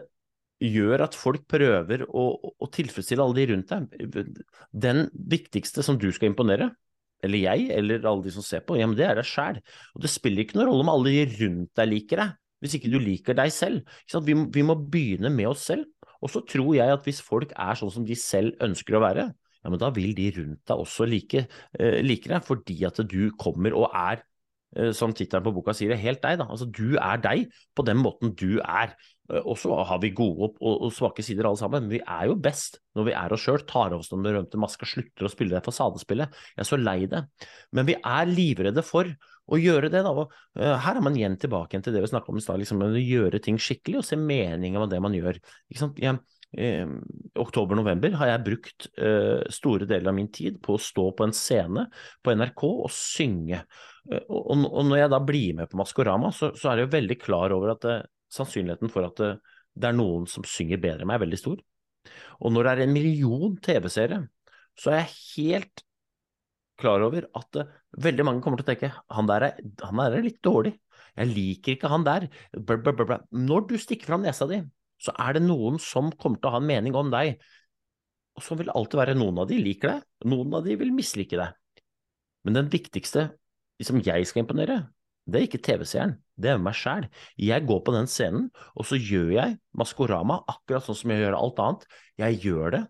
gjør 0.63 1.05
at 1.05 1.19
folk 1.19 1.45
prøver 1.51 2.07
å, 2.07 2.25
å, 2.55 2.71
tilfredsstille 2.73 3.25
alle 3.25 3.41
de 3.41 3.47
rundt 3.53 3.75
deg. 3.75 4.41
Den 4.73 5.07
viktigste 5.35 5.85
som 5.85 5.99
du 6.01 6.09
skal 6.15 6.31
imponere, 6.31 6.71
eller 7.25 7.43
jeg, 7.43 7.69
eller 7.75 8.07
alle 8.07 8.25
de 8.25 8.33
som 8.33 8.45
ser 8.45 8.63
på, 8.65 8.79
ja, 8.79 8.87
men 8.89 8.97
det 8.97 9.09
er 9.09 9.19
deg 9.19 9.29
sjæl. 9.29 9.61
Og 9.97 10.05
det 10.05 10.13
spiller 10.13 10.45
ikke 10.45 10.61
noen 10.61 10.71
rolle 10.71 10.87
om 10.87 10.93
alle 10.95 11.13
de 11.13 11.43
rundt 11.43 11.73
deg 11.77 11.91
liker 11.91 12.23
deg, 12.23 12.37
hvis 12.67 12.77
ikke 12.79 12.93
du 12.93 12.99
liker 13.03 13.39
deg 13.39 13.55
selv. 13.55 13.97
Vi 14.27 14.37
vi, 14.55 14.67
må 14.67 14.77
begynne 14.77 15.33
med 15.33 15.51
oss 15.55 15.67
selv. 15.71 15.89
Og 16.25 16.33
så 16.33 16.43
tror 16.49 16.75
jeg 16.77 16.93
at 16.93 17.05
hvis 17.07 17.23
folk 17.25 17.53
er 17.57 17.79
sånn 17.79 17.93
som 17.93 18.07
de 18.07 18.17
selv 18.19 18.57
ønsker 18.65 18.97
å 18.97 19.03
være, 19.05 19.27
ja, 19.33 19.73
men 19.73 19.81
da 19.83 19.91
vil 19.95 20.15
de 20.17 20.31
rundt 20.37 20.63
deg 20.69 20.81
også 20.81 21.07
like, 21.09 21.43
uh, 21.81 21.99
like 22.05 22.31
deg, 22.31 22.45
fordi 22.47 22.79
at 22.89 23.01
du 23.11 23.21
kommer 23.41 23.75
og 23.77 23.91
er 23.91 24.23
Eh, 24.77 24.93
som 24.93 25.13
tittelen 25.17 25.45
på 25.47 25.55
boka 25.57 25.73
sier, 25.77 25.95
er 25.95 26.03
helt 26.03 26.23
deg. 26.23 26.39
da. 26.41 26.47
Altså, 26.51 26.67
Du 26.67 26.97
er 26.97 27.21
deg 27.23 27.53
på 27.75 27.85
den 27.87 27.99
måten 28.03 28.35
du 28.35 28.59
er. 28.61 28.97
Eh, 29.31 29.41
og 29.41 29.57
så 29.59 29.73
har 29.85 30.01
vi 30.03 30.11
gode 30.11 30.53
og, 30.61 30.83
og, 30.83 30.93
svake 30.93 31.23
sider 31.23 31.47
alle 31.47 31.57
sammen, 31.59 31.87
men 31.87 31.97
vi 31.97 32.03
er 32.03 32.27
jo 32.27 32.37
best 32.37 32.81
når 32.95 33.09
vi 33.09 33.15
er 33.17 33.33
oss 33.33 33.47
sjøl, 33.47 33.65
tar 33.67 33.93
av 33.93 34.01
oss 34.01 34.11
den 34.13 34.23
berømte 34.23 34.59
maska, 34.61 34.87
slutter 34.87 35.27
å 35.27 35.33
spille 35.33 35.57
det 35.57 35.65
fasadespillet. 35.65 36.35
Jeg 36.57 36.65
er 36.65 36.69
så 36.69 36.81
lei 36.81 37.07
det. 37.11 37.25
Men 37.73 37.89
vi 37.89 37.97
er 37.97 38.31
livredde 38.31 38.85
for 38.87 39.09
å 39.47 39.59
gjøre 39.61 39.91
det. 39.93 40.03
da. 40.07 40.13
Og, 40.13 40.33
uh, 40.59 40.75
her 40.83 40.99
er 40.99 41.05
man 41.05 41.17
igjen 41.19 41.37
tilbake 41.41 41.81
til 41.83 41.95
det 41.95 42.03
vi 42.05 42.13
snakka 42.13 42.33
om 42.33 42.41
i 42.41 42.45
stad, 42.45 42.61
liksom, 42.63 42.83
å 42.83 42.91
gjøre 42.99 43.43
ting 43.45 43.61
skikkelig 43.63 44.01
og 44.01 44.09
se 44.09 44.19
meninga 44.21 44.83
med 44.83 44.95
det 44.95 45.03
man 45.05 45.15
gjør. 45.17 45.39
Ikke 45.71 45.83
sant? 45.85 46.01
Jeg, 46.03 46.19
eh, 46.57 46.87
oktober-november 47.39 48.17
har 48.21 48.33
jeg 48.33 48.45
brukt 48.47 48.89
eh, 48.99 49.43
store 49.53 49.89
deler 49.89 50.13
av 50.13 50.17
min 50.17 50.31
tid 50.33 50.59
på 50.63 50.77
å 50.77 50.83
stå 50.83 51.09
på 51.17 51.27
en 51.27 51.35
scene 51.37 51.87
på 52.25 52.35
NRK 52.37 52.65
og 52.69 52.91
synge. 52.95 53.63
Eh, 54.11 54.23
og, 54.29 54.53
og, 54.67 54.83
når 54.89 55.03
jeg 55.03 55.13
da 55.15 55.23
blir 55.23 55.57
med 55.61 55.71
på 55.71 55.81
Maskorama, 55.81 56.33
så, 56.35 56.53
så 56.59 56.71
er 56.71 56.83
jeg 56.83 56.89
jo 56.89 56.95
veldig 56.97 57.19
klar 57.23 57.55
over 57.57 57.75
at 57.75 57.89
eh, 57.91 58.05
sannsynligheten 58.33 58.93
for 58.93 59.09
at 59.09 59.25
eh, 59.25 59.41
det, 59.77 59.91
er 59.91 59.99
noen 59.99 60.29
som 60.31 60.47
synger 60.49 60.83
bedre 60.83 61.05
enn 61.05 61.11
meg, 61.11 61.21
er 61.21 61.27
veldig 61.27 61.43
stor. 61.43 61.61
Og 62.43 62.55
når 62.55 62.67
det 62.67 62.73
er 62.73 62.85
en 62.85 62.95
million 62.95 63.59
TV-seere, 63.63 64.23
så 64.77 64.93
er 64.93 65.03
jeg 65.03 65.17
helt 65.37 65.86
klar 66.81 67.05
over 67.07 67.27
at 67.39 67.61
uh, 67.61 67.69
veldig 68.05 68.27
mange 68.27 68.45
kommer 68.45 68.61
til 68.61 68.67
å 68.67 68.71
tenke 68.73 68.93
han 68.93 69.29
der 69.31 69.49
er, 69.49 69.61
han 69.83 70.03
der 70.03 70.19
er 70.19 70.27
litt 70.27 70.43
dårlig. 70.45 70.75
Jeg 71.17 71.33
liker 71.33 71.77
ikke 71.77 71.91
han 71.93 72.05
der. 72.07 72.27
Blablabla. 72.53 73.23
Når 73.33 73.69
du 73.71 73.77
stikker 73.81 74.11
fram 74.11 74.27
nesa 74.27 74.49
di, 74.51 74.61
så 75.01 75.15
er 75.21 75.37
det 75.37 75.47
noen 75.47 75.81
som 75.83 76.11
kommer 76.13 76.41
til 76.41 76.51
å 76.51 76.57
ha 76.57 76.61
en 76.61 76.69
mening 76.69 76.97
om 76.97 77.13
deg. 77.13 77.41
Og 78.37 78.45
så 78.45 78.57
vil 78.57 78.69
det 78.69 78.77
alltid 78.77 79.01
være 79.01 79.17
noen 79.17 79.41
av 79.41 79.49
de 79.49 79.61
liker 79.61 79.95
deg, 79.95 80.05
noen 80.29 80.59
av 80.59 80.67
de 80.67 80.77
vil 80.77 80.93
mislike 80.93 81.39
deg. 81.41 81.57
Men 82.45 82.61
den 82.61 82.69
viktigste 82.73 83.31
som 83.85 84.01
jeg 84.05 84.29
skal 84.29 84.45
imponere, 84.45 84.83
det 85.27 85.41
er 85.41 85.47
ikke 85.49 85.63
TV-seeren, 85.65 86.15
det 86.39 86.53
er 86.53 86.61
meg 86.63 86.77
sjæl. 86.79 87.09
Jeg 87.41 87.65
går 87.67 87.81
på 87.85 87.95
den 87.97 88.07
scenen, 88.11 88.51
og 88.77 88.87
så 88.87 88.99
gjør 89.01 89.33
jeg 89.35 89.57
Maskorama 89.77 90.43
akkurat 90.53 90.85
sånn 90.87 91.01
som 91.01 91.13
jeg 91.13 91.25
gjør 91.25 91.39
alt 91.41 91.63
annet. 91.65 91.89
Jeg 92.21 92.39
gjør 92.45 92.77
det 92.77 92.83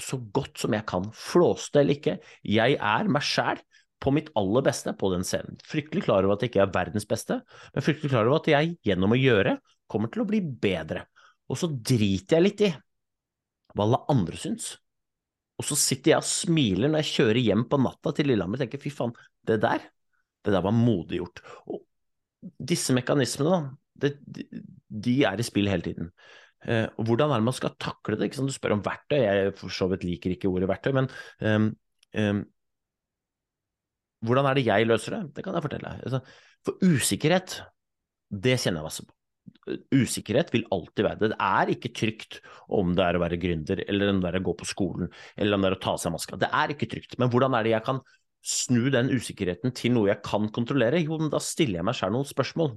så 0.00 0.18
godt 0.34 0.60
som 0.60 0.76
jeg 0.76 0.86
kan, 0.88 1.08
flåste 1.16 1.80
eller 1.80 1.96
ikke. 1.96 2.18
Jeg 2.44 2.76
er 2.76 3.10
meg 3.12 3.24
sjæl 3.24 3.60
på 4.02 4.12
mitt 4.12 4.28
aller 4.36 4.64
beste 4.66 4.92
på 4.98 5.10
den 5.14 5.24
scenen. 5.24 5.56
Fryktelig 5.64 6.04
klar 6.04 6.26
over 6.26 6.36
at 6.36 6.44
jeg 6.44 6.52
ikke 6.52 6.64
er 6.66 6.74
verdens 6.74 7.08
beste, 7.08 7.40
men 7.74 7.84
fryktelig 7.84 8.12
klar 8.12 8.28
over 8.28 8.42
at 8.42 8.50
jeg 8.52 8.74
gjennom 8.86 9.14
å 9.16 9.20
gjøre 9.20 9.56
kommer 9.90 10.12
til 10.12 10.24
å 10.24 10.28
bli 10.28 10.42
bedre. 10.42 11.06
Og 11.48 11.60
så 11.60 11.70
driter 11.70 12.36
jeg 12.36 12.44
litt 12.44 12.64
i 12.66 12.72
hva 13.76 13.86
alle 13.86 14.02
andre 14.12 14.40
syns. 14.40 14.74
Og 15.56 15.64
så 15.64 15.76
sitter 15.78 16.12
jeg 16.12 16.20
og 16.20 16.28
smiler 16.28 16.92
når 16.92 17.04
jeg 17.04 17.12
kjører 17.14 17.42
hjem 17.42 17.66
på 17.70 17.80
natta 17.80 18.12
til 18.16 18.28
Lillehammer 18.28 18.58
og 18.58 18.64
tenker 18.64 18.82
fy 18.82 18.92
faen, 18.92 19.14
det 19.48 19.60
der, 19.62 19.84
det 20.44 20.52
der 20.52 20.64
var 20.64 20.74
modig 20.76 21.22
gjort. 21.22 21.42
Og 21.72 21.84
disse 22.60 22.94
mekanismene, 22.96 23.60
da, 23.96 24.10
det, 24.12 24.48
de 25.06 25.16
er 25.28 25.40
i 25.40 25.46
spill 25.46 25.70
hele 25.72 25.86
tiden. 25.86 26.10
Eh, 26.66 26.86
hvordan 26.98 27.32
er 27.32 27.42
det 27.42 27.48
man 27.48 27.56
skal 27.56 27.76
takle 27.82 28.18
det? 28.20 28.32
Du 28.36 28.52
spør 28.54 28.76
om 28.76 28.84
verktøy, 28.84 29.18
jeg 29.22 29.56
for 29.58 29.72
så 29.72 29.88
vidt 29.92 30.06
liker 30.06 30.34
ikke 30.34 30.50
ordet 30.50 30.70
verktøy, 30.70 30.92
men 30.96 31.10
um, 31.40 31.70
um, 32.18 32.44
hvordan 34.26 34.48
er 34.50 34.58
det 34.58 34.66
jeg 34.66 34.88
løser 34.88 35.18
det? 35.18 35.22
Det 35.36 35.44
kan 35.46 35.54
jeg 35.54 35.66
fortelle. 35.66 35.92
Altså, 36.02 36.22
for 36.66 36.80
usikkerhet, 36.82 37.60
det 38.32 38.58
kjenner 38.58 38.82
jeg 38.82 38.88
masse 38.90 39.06
på 39.06 39.16
usikkerhet 39.94 40.52
vil 40.54 40.66
alltid 40.74 41.06
være 41.06 41.20
det. 41.20 41.30
Det 41.32 41.38
er 41.48 41.72
ikke 41.72 41.92
trygt 41.96 42.38
om 42.74 42.92
det 42.96 43.04
er 43.06 43.18
å 43.18 43.22
være 43.22 43.38
gründer, 43.42 43.82
eller 43.86 44.12
om 44.12 44.20
det 44.22 44.30
er 44.30 44.38
å 44.40 44.44
gå 44.48 44.54
på 44.60 44.68
skolen, 44.68 45.10
eller 45.36 45.56
om 45.56 45.64
det 45.64 45.70
er 45.70 45.76
å 45.78 45.82
ta 45.82 45.96
seg 46.00 46.14
maska. 46.14 46.38
Det 46.40 46.50
er 46.50 46.74
ikke 46.74 46.88
trygt. 46.90 47.18
Men 47.22 47.30
hvordan 47.32 47.56
er 47.56 47.66
det 47.66 47.74
jeg 47.74 47.86
kan 47.86 48.00
snu 48.46 48.86
den 48.94 49.10
usikkerheten 49.10 49.74
til 49.76 49.94
noe 49.96 50.10
jeg 50.10 50.22
kan 50.26 50.48
kontrollere? 50.54 51.02
Jo, 51.02 51.18
men 51.22 51.32
da 51.32 51.42
stiller 51.42 51.80
jeg 51.80 51.88
meg 51.88 51.98
selv 51.98 52.16
noen 52.16 52.28
spørsmål. 52.28 52.76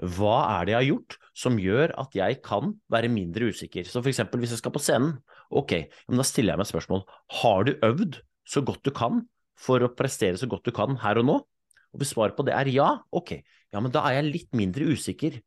Hva 0.00 0.36
er 0.56 0.64
det 0.64 0.72
jeg 0.72 0.80
har 0.80 0.88
gjort 0.88 1.16
som 1.36 1.58
gjør 1.60 1.92
at 2.00 2.16
jeg 2.16 2.40
kan 2.44 2.72
være 2.92 3.10
mindre 3.12 3.50
usikker? 3.52 3.84
Så 3.84 4.00
for 4.00 4.12
eksempel 4.12 4.40
hvis 4.40 4.54
jeg 4.54 4.62
skal 4.62 4.72
på 4.74 4.82
scenen, 4.82 5.18
ok, 5.50 5.76
da 6.08 6.26
stiller 6.26 6.54
jeg 6.54 6.62
meg 6.62 6.70
spørsmål. 6.70 7.04
Har 7.42 7.68
du 7.68 7.74
øvd 7.76 8.20
så 8.48 8.64
godt 8.64 8.84
du 8.86 8.92
kan 8.96 9.24
for 9.60 9.84
å 9.84 9.92
prestere 9.92 10.40
så 10.40 10.48
godt 10.48 10.68
du 10.68 10.72
kan 10.76 10.96
her 11.02 11.20
og 11.20 11.28
nå? 11.28 11.36
Og 11.90 12.00
hvis 12.00 12.14
svaret 12.14 12.36
på 12.38 12.46
det 12.46 12.54
er 12.56 12.70
ja, 12.72 12.90
ok, 13.12 13.36
ja, 13.74 13.80
men 13.82 13.92
da 13.92 14.06
er 14.06 14.20
jeg 14.20 14.30
litt 14.30 14.52
mindre 14.56 14.88
usikker 14.94 15.40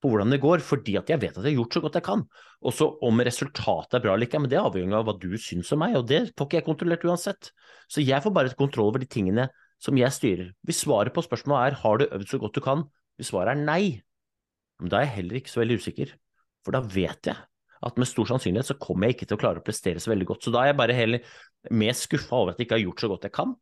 på 0.00 0.08
hvordan 0.08 0.32
det 0.32 0.40
går, 0.40 0.62
fordi 0.64 0.94
at 0.96 1.10
jeg 1.12 1.20
vet 1.20 1.34
at 1.36 1.44
jeg 1.44 1.52
har 1.52 1.58
gjort 1.58 1.76
så 1.76 1.82
godt 1.84 1.98
jeg 1.98 2.06
kan. 2.06 2.22
Og 2.64 2.72
så 2.72 2.86
om 3.04 3.20
resultatet 3.20 3.98
er 3.98 4.04
bra 4.04 4.14
eller 4.14 4.28
ikke, 4.28 4.40
men 4.40 4.50
det 4.50 4.56
er 4.56 4.68
avhengig 4.68 4.96
av 4.96 5.04
hva 5.06 5.16
du 5.20 5.34
syns 5.40 5.72
om 5.76 5.82
meg, 5.84 5.98
og 5.98 6.06
det 6.08 6.22
får 6.32 6.48
ikke 6.48 6.58
jeg 6.58 6.66
kontrollert 6.66 7.04
uansett. 7.04 7.50
Så 7.90 8.04
jeg 8.04 8.24
får 8.24 8.32
bare 8.32 8.54
kontroll 8.56 8.88
over 8.88 9.02
de 9.02 9.10
tingene 9.12 9.50
som 9.80 9.96
jeg 10.00 10.16
styrer. 10.16 10.54
Hvis 10.64 10.82
svaret 10.86 11.12
på 11.16 11.24
spørsmålet 11.24 11.68
er 11.68 11.78
har 11.82 12.00
du 12.00 12.06
øvd 12.08 12.32
så 12.32 12.40
godt 12.40 12.56
du 12.56 12.64
kan, 12.64 12.86
hvis 13.20 13.30
svaret 13.34 13.52
er 13.52 13.62
nei, 13.62 13.84
da 14.80 14.98
er 14.98 15.06
jeg 15.06 15.16
heller 15.18 15.40
ikke 15.40 15.52
så 15.52 15.60
veldig 15.60 15.76
usikker. 15.82 16.12
For 16.64 16.72
da 16.76 16.80
vet 16.80 17.28
jeg 17.28 17.36
at 17.80 17.98
med 18.00 18.08
stor 18.08 18.28
sannsynlighet 18.28 18.68
så 18.68 18.76
kommer 18.80 19.08
jeg 19.08 19.18
ikke 19.18 19.28
til 19.28 19.36
å 19.38 19.40
klare 19.40 19.60
å 19.60 19.64
prestere 19.64 20.00
så 20.00 20.12
veldig 20.12 20.28
godt. 20.28 20.44
Så 20.44 20.52
da 20.52 20.62
er 20.64 20.72
jeg 20.72 20.78
bare 20.80 20.96
heller 20.96 21.34
mer 21.76 21.96
skuffa 21.96 22.36
over 22.36 22.52
at 22.52 22.60
jeg 22.60 22.68
ikke 22.68 22.78
har 22.78 22.86
gjort 22.86 23.04
så 23.04 23.10
godt 23.12 23.26
jeg 23.28 23.36
kan, 23.36 23.54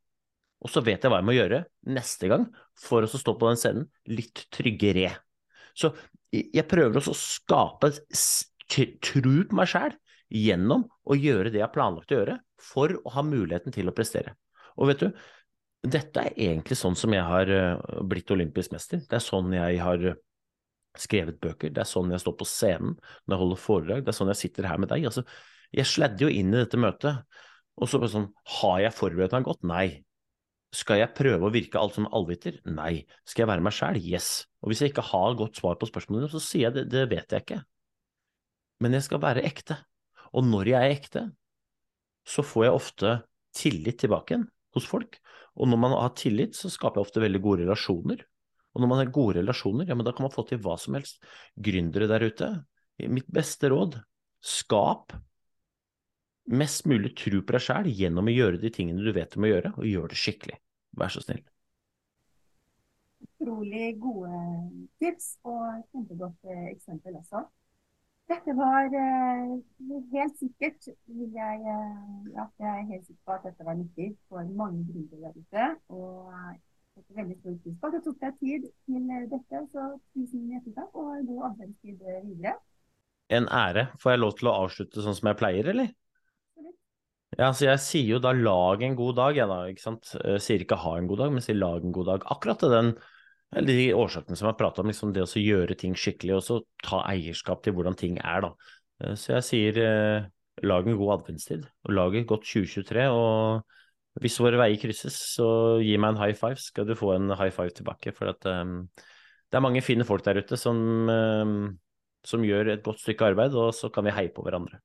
Og 0.58 0.72
så 0.72 0.82
vet 0.82 1.04
jeg 1.04 1.12
hva 1.12 1.20
jeg 1.20 1.28
må 1.28 1.36
gjøre 1.36 1.60
neste 1.94 2.30
gang 2.30 2.48
for 2.82 3.06
å 3.06 3.10
stå 3.10 3.34
på 3.38 3.50
den 3.50 3.60
scenen 3.60 3.84
litt 4.10 4.44
tryggere. 4.54 5.12
Så 5.70 5.92
jeg 6.34 6.66
prøver 6.68 6.98
også 6.98 7.14
å 7.14 7.18
skape 7.18 7.92
tro 7.94 9.36
på 9.48 9.58
meg 9.58 9.70
sjæl 9.70 9.94
gjennom 10.34 10.88
å 11.08 11.16
gjøre 11.16 11.52
det 11.52 11.60
jeg 11.60 11.66
har 11.68 11.74
planlagt 11.74 12.10
å 12.12 12.18
gjøre, 12.18 12.36
for 12.58 12.92
å 12.98 13.14
ha 13.14 13.22
muligheten 13.24 13.72
til 13.72 13.88
å 13.88 13.94
prestere. 13.94 14.34
Og 14.76 14.90
vet 14.90 15.04
du, 15.04 15.12
dette 15.86 16.24
er 16.24 16.34
egentlig 16.34 16.78
sånn 16.78 16.96
som 16.98 17.12
jeg 17.14 17.24
har 17.24 17.50
eh, 17.52 18.00
blitt 18.08 18.30
olympisk 18.34 18.72
mester. 18.74 19.02
Det 19.04 19.18
er 19.18 19.22
sånn 19.22 19.52
jeg 19.54 19.78
har 19.82 20.06
eh, 20.10 20.18
skrevet 20.98 21.38
bøker, 21.40 21.70
det 21.70 21.84
er 21.84 21.88
sånn 21.88 22.10
jeg 22.10 22.22
står 22.24 22.34
på 22.40 22.48
scenen 22.48 22.96
når 22.98 23.34
jeg 23.34 23.42
holder 23.44 23.62
foredrag, 23.62 24.02
det 24.02 24.10
er 24.10 24.18
sånn 24.18 24.32
jeg 24.32 24.40
sitter 24.40 24.66
her 24.66 24.80
med 24.82 24.90
deg. 24.90 25.06
Altså, 25.06 25.22
jeg 25.74 25.86
sladder 25.86 26.26
jo 26.26 26.32
inn 26.34 26.50
i 26.50 26.58
dette 26.62 26.80
møtet, 26.80 27.40
og 27.78 27.90
så 27.90 28.00
bare 28.02 28.10
sånn, 28.10 28.30
har 28.58 28.78
jeg 28.82 28.96
forberedt 28.96 29.36
meg 29.36 29.46
godt? 29.46 29.66
Nei. 29.68 29.86
Skal 30.74 30.98
jeg 31.00 31.14
prøve 31.16 31.46
å 31.46 31.52
virke 31.54 31.80
alt 31.80 31.94
som 31.96 32.08
allviter? 32.12 32.58
Nei. 32.68 33.06
Skal 33.24 33.44
jeg 33.44 33.50
være 33.52 33.64
meg 33.64 33.76
sjæl? 33.76 34.00
Yes. 34.02 34.48
Og 34.60 34.72
hvis 34.72 34.82
jeg 34.82 34.92
ikke 34.92 35.06
har 35.12 35.36
godt 35.38 35.60
svar 35.60 35.78
på 35.80 35.88
spørsmålene, 35.88 36.28
så 36.32 36.42
sier 36.42 36.66
jeg 36.66 36.74
det, 36.74 36.84
det 36.92 37.04
vet 37.12 37.32
jeg 37.32 37.44
ikke. 37.46 37.60
Men 38.82 38.98
jeg 38.98 39.06
skal 39.06 39.22
være 39.22 39.46
ekte. 39.46 39.78
Og 40.34 40.44
når 40.44 40.72
jeg 40.74 40.78
er 40.80 40.96
ekte, 40.96 41.22
så 42.28 42.44
får 42.44 42.66
jeg 42.66 42.76
ofte 42.76 43.14
tillit 43.56 44.02
tilbake 44.02 44.34
igjen 44.34 44.48
hos 44.76 44.88
folk. 44.88 45.16
Og 45.58 45.70
når 45.70 45.80
man 45.82 45.94
har 45.98 46.14
tillit, 46.18 46.56
så 46.56 46.70
skaper 46.70 47.00
jeg 47.00 47.08
ofte 47.08 47.22
veldig 47.22 47.40
gode 47.42 47.64
relasjoner. 47.64 48.22
Og 48.74 48.82
når 48.82 48.90
man 48.90 49.00
har 49.02 49.14
gode 49.14 49.40
relasjoner, 49.40 49.88
ja, 49.88 49.96
men 49.98 50.06
da 50.06 50.12
kan 50.14 50.28
man 50.28 50.34
få 50.34 50.44
til 50.46 50.60
hva 50.62 50.76
som 50.78 50.94
helst. 50.94 51.18
Gründere 51.58 52.06
der 52.10 52.26
ute, 52.28 52.50
mitt 53.10 53.26
beste 53.34 53.70
råd, 53.72 53.98
skap 54.44 55.16
mest 56.48 56.86
mulig 56.88 57.12
tro 57.18 57.42
på 57.44 57.54
deg 57.54 57.64
sjæl 57.64 57.90
gjennom 57.92 58.28
å 58.30 58.32
gjøre 58.32 58.60
de 58.62 58.70
tingene 58.72 59.04
du 59.04 59.12
vet 59.12 59.34
du 59.34 59.42
må 59.42 59.50
gjøre, 59.50 59.74
og 59.76 59.88
gjør 59.88 60.12
det 60.12 60.20
skikkelig. 60.20 60.58
Vær 60.98 61.12
så 61.12 61.22
snill. 61.24 61.42
Utrolig 63.26 63.92
gode 64.00 64.38
tips 65.02 65.34
og 65.46 65.82
kjempegodt 65.90 66.50
eh, 66.50 66.68
eksempel 66.72 67.18
også. 67.18 67.44
Dette 68.28 68.52
var 68.56 68.92
uh, 68.92 69.52
helt 70.12 70.34
sikkert 70.36 70.90
vil 71.06 71.30
jeg, 71.32 71.60
uh, 71.64 72.26
ja, 72.34 72.44
jeg 72.60 72.68
er 72.70 72.88
helt 72.90 73.06
sikker 73.06 73.22
på 73.24 73.36
at 73.38 73.46
dette 73.48 73.64
var 73.64 73.78
nyttig 73.78 74.08
for 74.28 74.50
mange 74.58 74.84
gründere 74.90 75.30
der 75.30 75.38
ute. 75.38 75.68
Og 75.88 76.32
setter 76.98 77.20
veldig 77.22 77.38
stor 77.38 77.56
pris 77.62 77.78
på 77.80 77.88
at 77.88 77.96
du 77.96 78.04
tok 78.04 78.18
deg 78.24 78.42
tid 78.42 78.66
til 78.88 79.06
dette. 79.32 79.62
Så 79.72 79.86
tusen 80.12 80.50
hjertelig 80.52 80.76
takk, 80.76 80.90
og 80.92 81.30
god 81.30 81.46
adventstid 81.52 82.04
videre. 82.26 82.58
En 83.38 83.48
ære. 83.52 83.88
Får 84.02 84.14
jeg 84.14 84.22
lov 84.24 84.36
til 84.36 84.50
å 84.50 84.58
avslutte 84.64 85.04
sånn 85.04 85.16
som 85.16 85.32
jeg 85.32 85.40
pleier, 85.40 85.72
eller? 85.72 85.92
Ja, 87.38 87.52
så 87.52 87.68
jeg 87.68 87.80
sier 87.84 88.16
jo 88.16 88.18
da 88.24 88.32
lag 88.34 88.82
en 88.82 88.96
god 88.98 89.18
dag, 89.18 89.36
jeg 89.36 89.50
da, 89.50 89.58
ikke 89.70 89.84
sant. 89.84 90.14
Jeg 90.16 90.42
sier 90.42 90.64
ikke 90.64 90.80
ha 90.82 90.96
en 90.98 91.08
god 91.10 91.20
dag, 91.22 91.34
men 91.34 91.44
sier 91.44 91.58
lag 91.58 91.84
en 91.84 91.94
god 91.94 92.08
dag. 92.12 92.24
Akkurat 92.34 92.60
til 92.60 92.72
den, 92.72 92.94
eller 93.56 93.80
de 93.80 93.92
årsakene 93.96 94.36
som 94.36 94.50
har 94.50 94.58
prata 94.58 94.82
om, 94.82 94.90
liksom 94.90 95.12
det 95.16 95.24
å 95.24 95.40
gjøre 95.40 95.76
ting 95.78 95.94
skikkelig, 95.96 96.34
og 96.36 96.44
så 96.44 96.58
ta 96.84 97.00
eierskap 97.08 97.62
til 97.64 97.76
hvordan 97.76 97.96
ting 97.98 98.18
er, 98.20 98.44
da. 98.44 98.52
Eh, 99.04 99.14
så 99.16 99.38
jeg 99.38 99.46
sier 99.46 99.80
eh, 99.84 100.28
lag 100.66 100.88
en 100.88 100.98
god 100.98 101.14
adventstid, 101.18 101.66
og 101.86 101.94
lag 101.94 102.16
et 102.18 102.28
godt 102.28 102.46
2023. 102.48 103.06
Og 103.14 104.22
hvis 104.22 104.38
våre 104.42 104.60
veier 104.60 104.80
krysses, 104.82 105.16
så 105.36 105.48
gi 105.82 105.94
meg 106.00 106.14
en 106.14 106.22
high 106.22 106.36
five, 106.36 106.58
skal 106.60 106.88
du 106.88 106.96
få 106.98 107.14
en 107.16 107.32
high 107.38 107.54
five 107.54 107.72
tilbake. 107.76 108.12
For 108.16 108.32
at 108.32 108.48
um, 108.50 108.82
det 109.48 109.58
er 109.58 109.64
mange 109.64 109.84
fine 109.84 110.06
folk 110.08 110.26
der 110.26 110.42
ute 110.42 110.58
som, 110.60 110.80
um, 111.08 111.78
som 112.26 112.44
gjør 112.44 112.74
et 112.74 112.84
godt 112.84 113.00
stykke 113.04 113.32
arbeid, 113.32 113.56
og 113.56 113.72
så 113.76 113.92
kan 113.94 114.08
vi 114.08 114.16
heie 114.16 114.34
på 114.34 114.44
hverandre. 114.44 114.82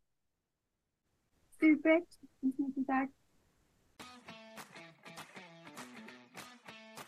Supert. 1.57 2.21
Tusen 2.43 2.87
takk. 2.87 3.11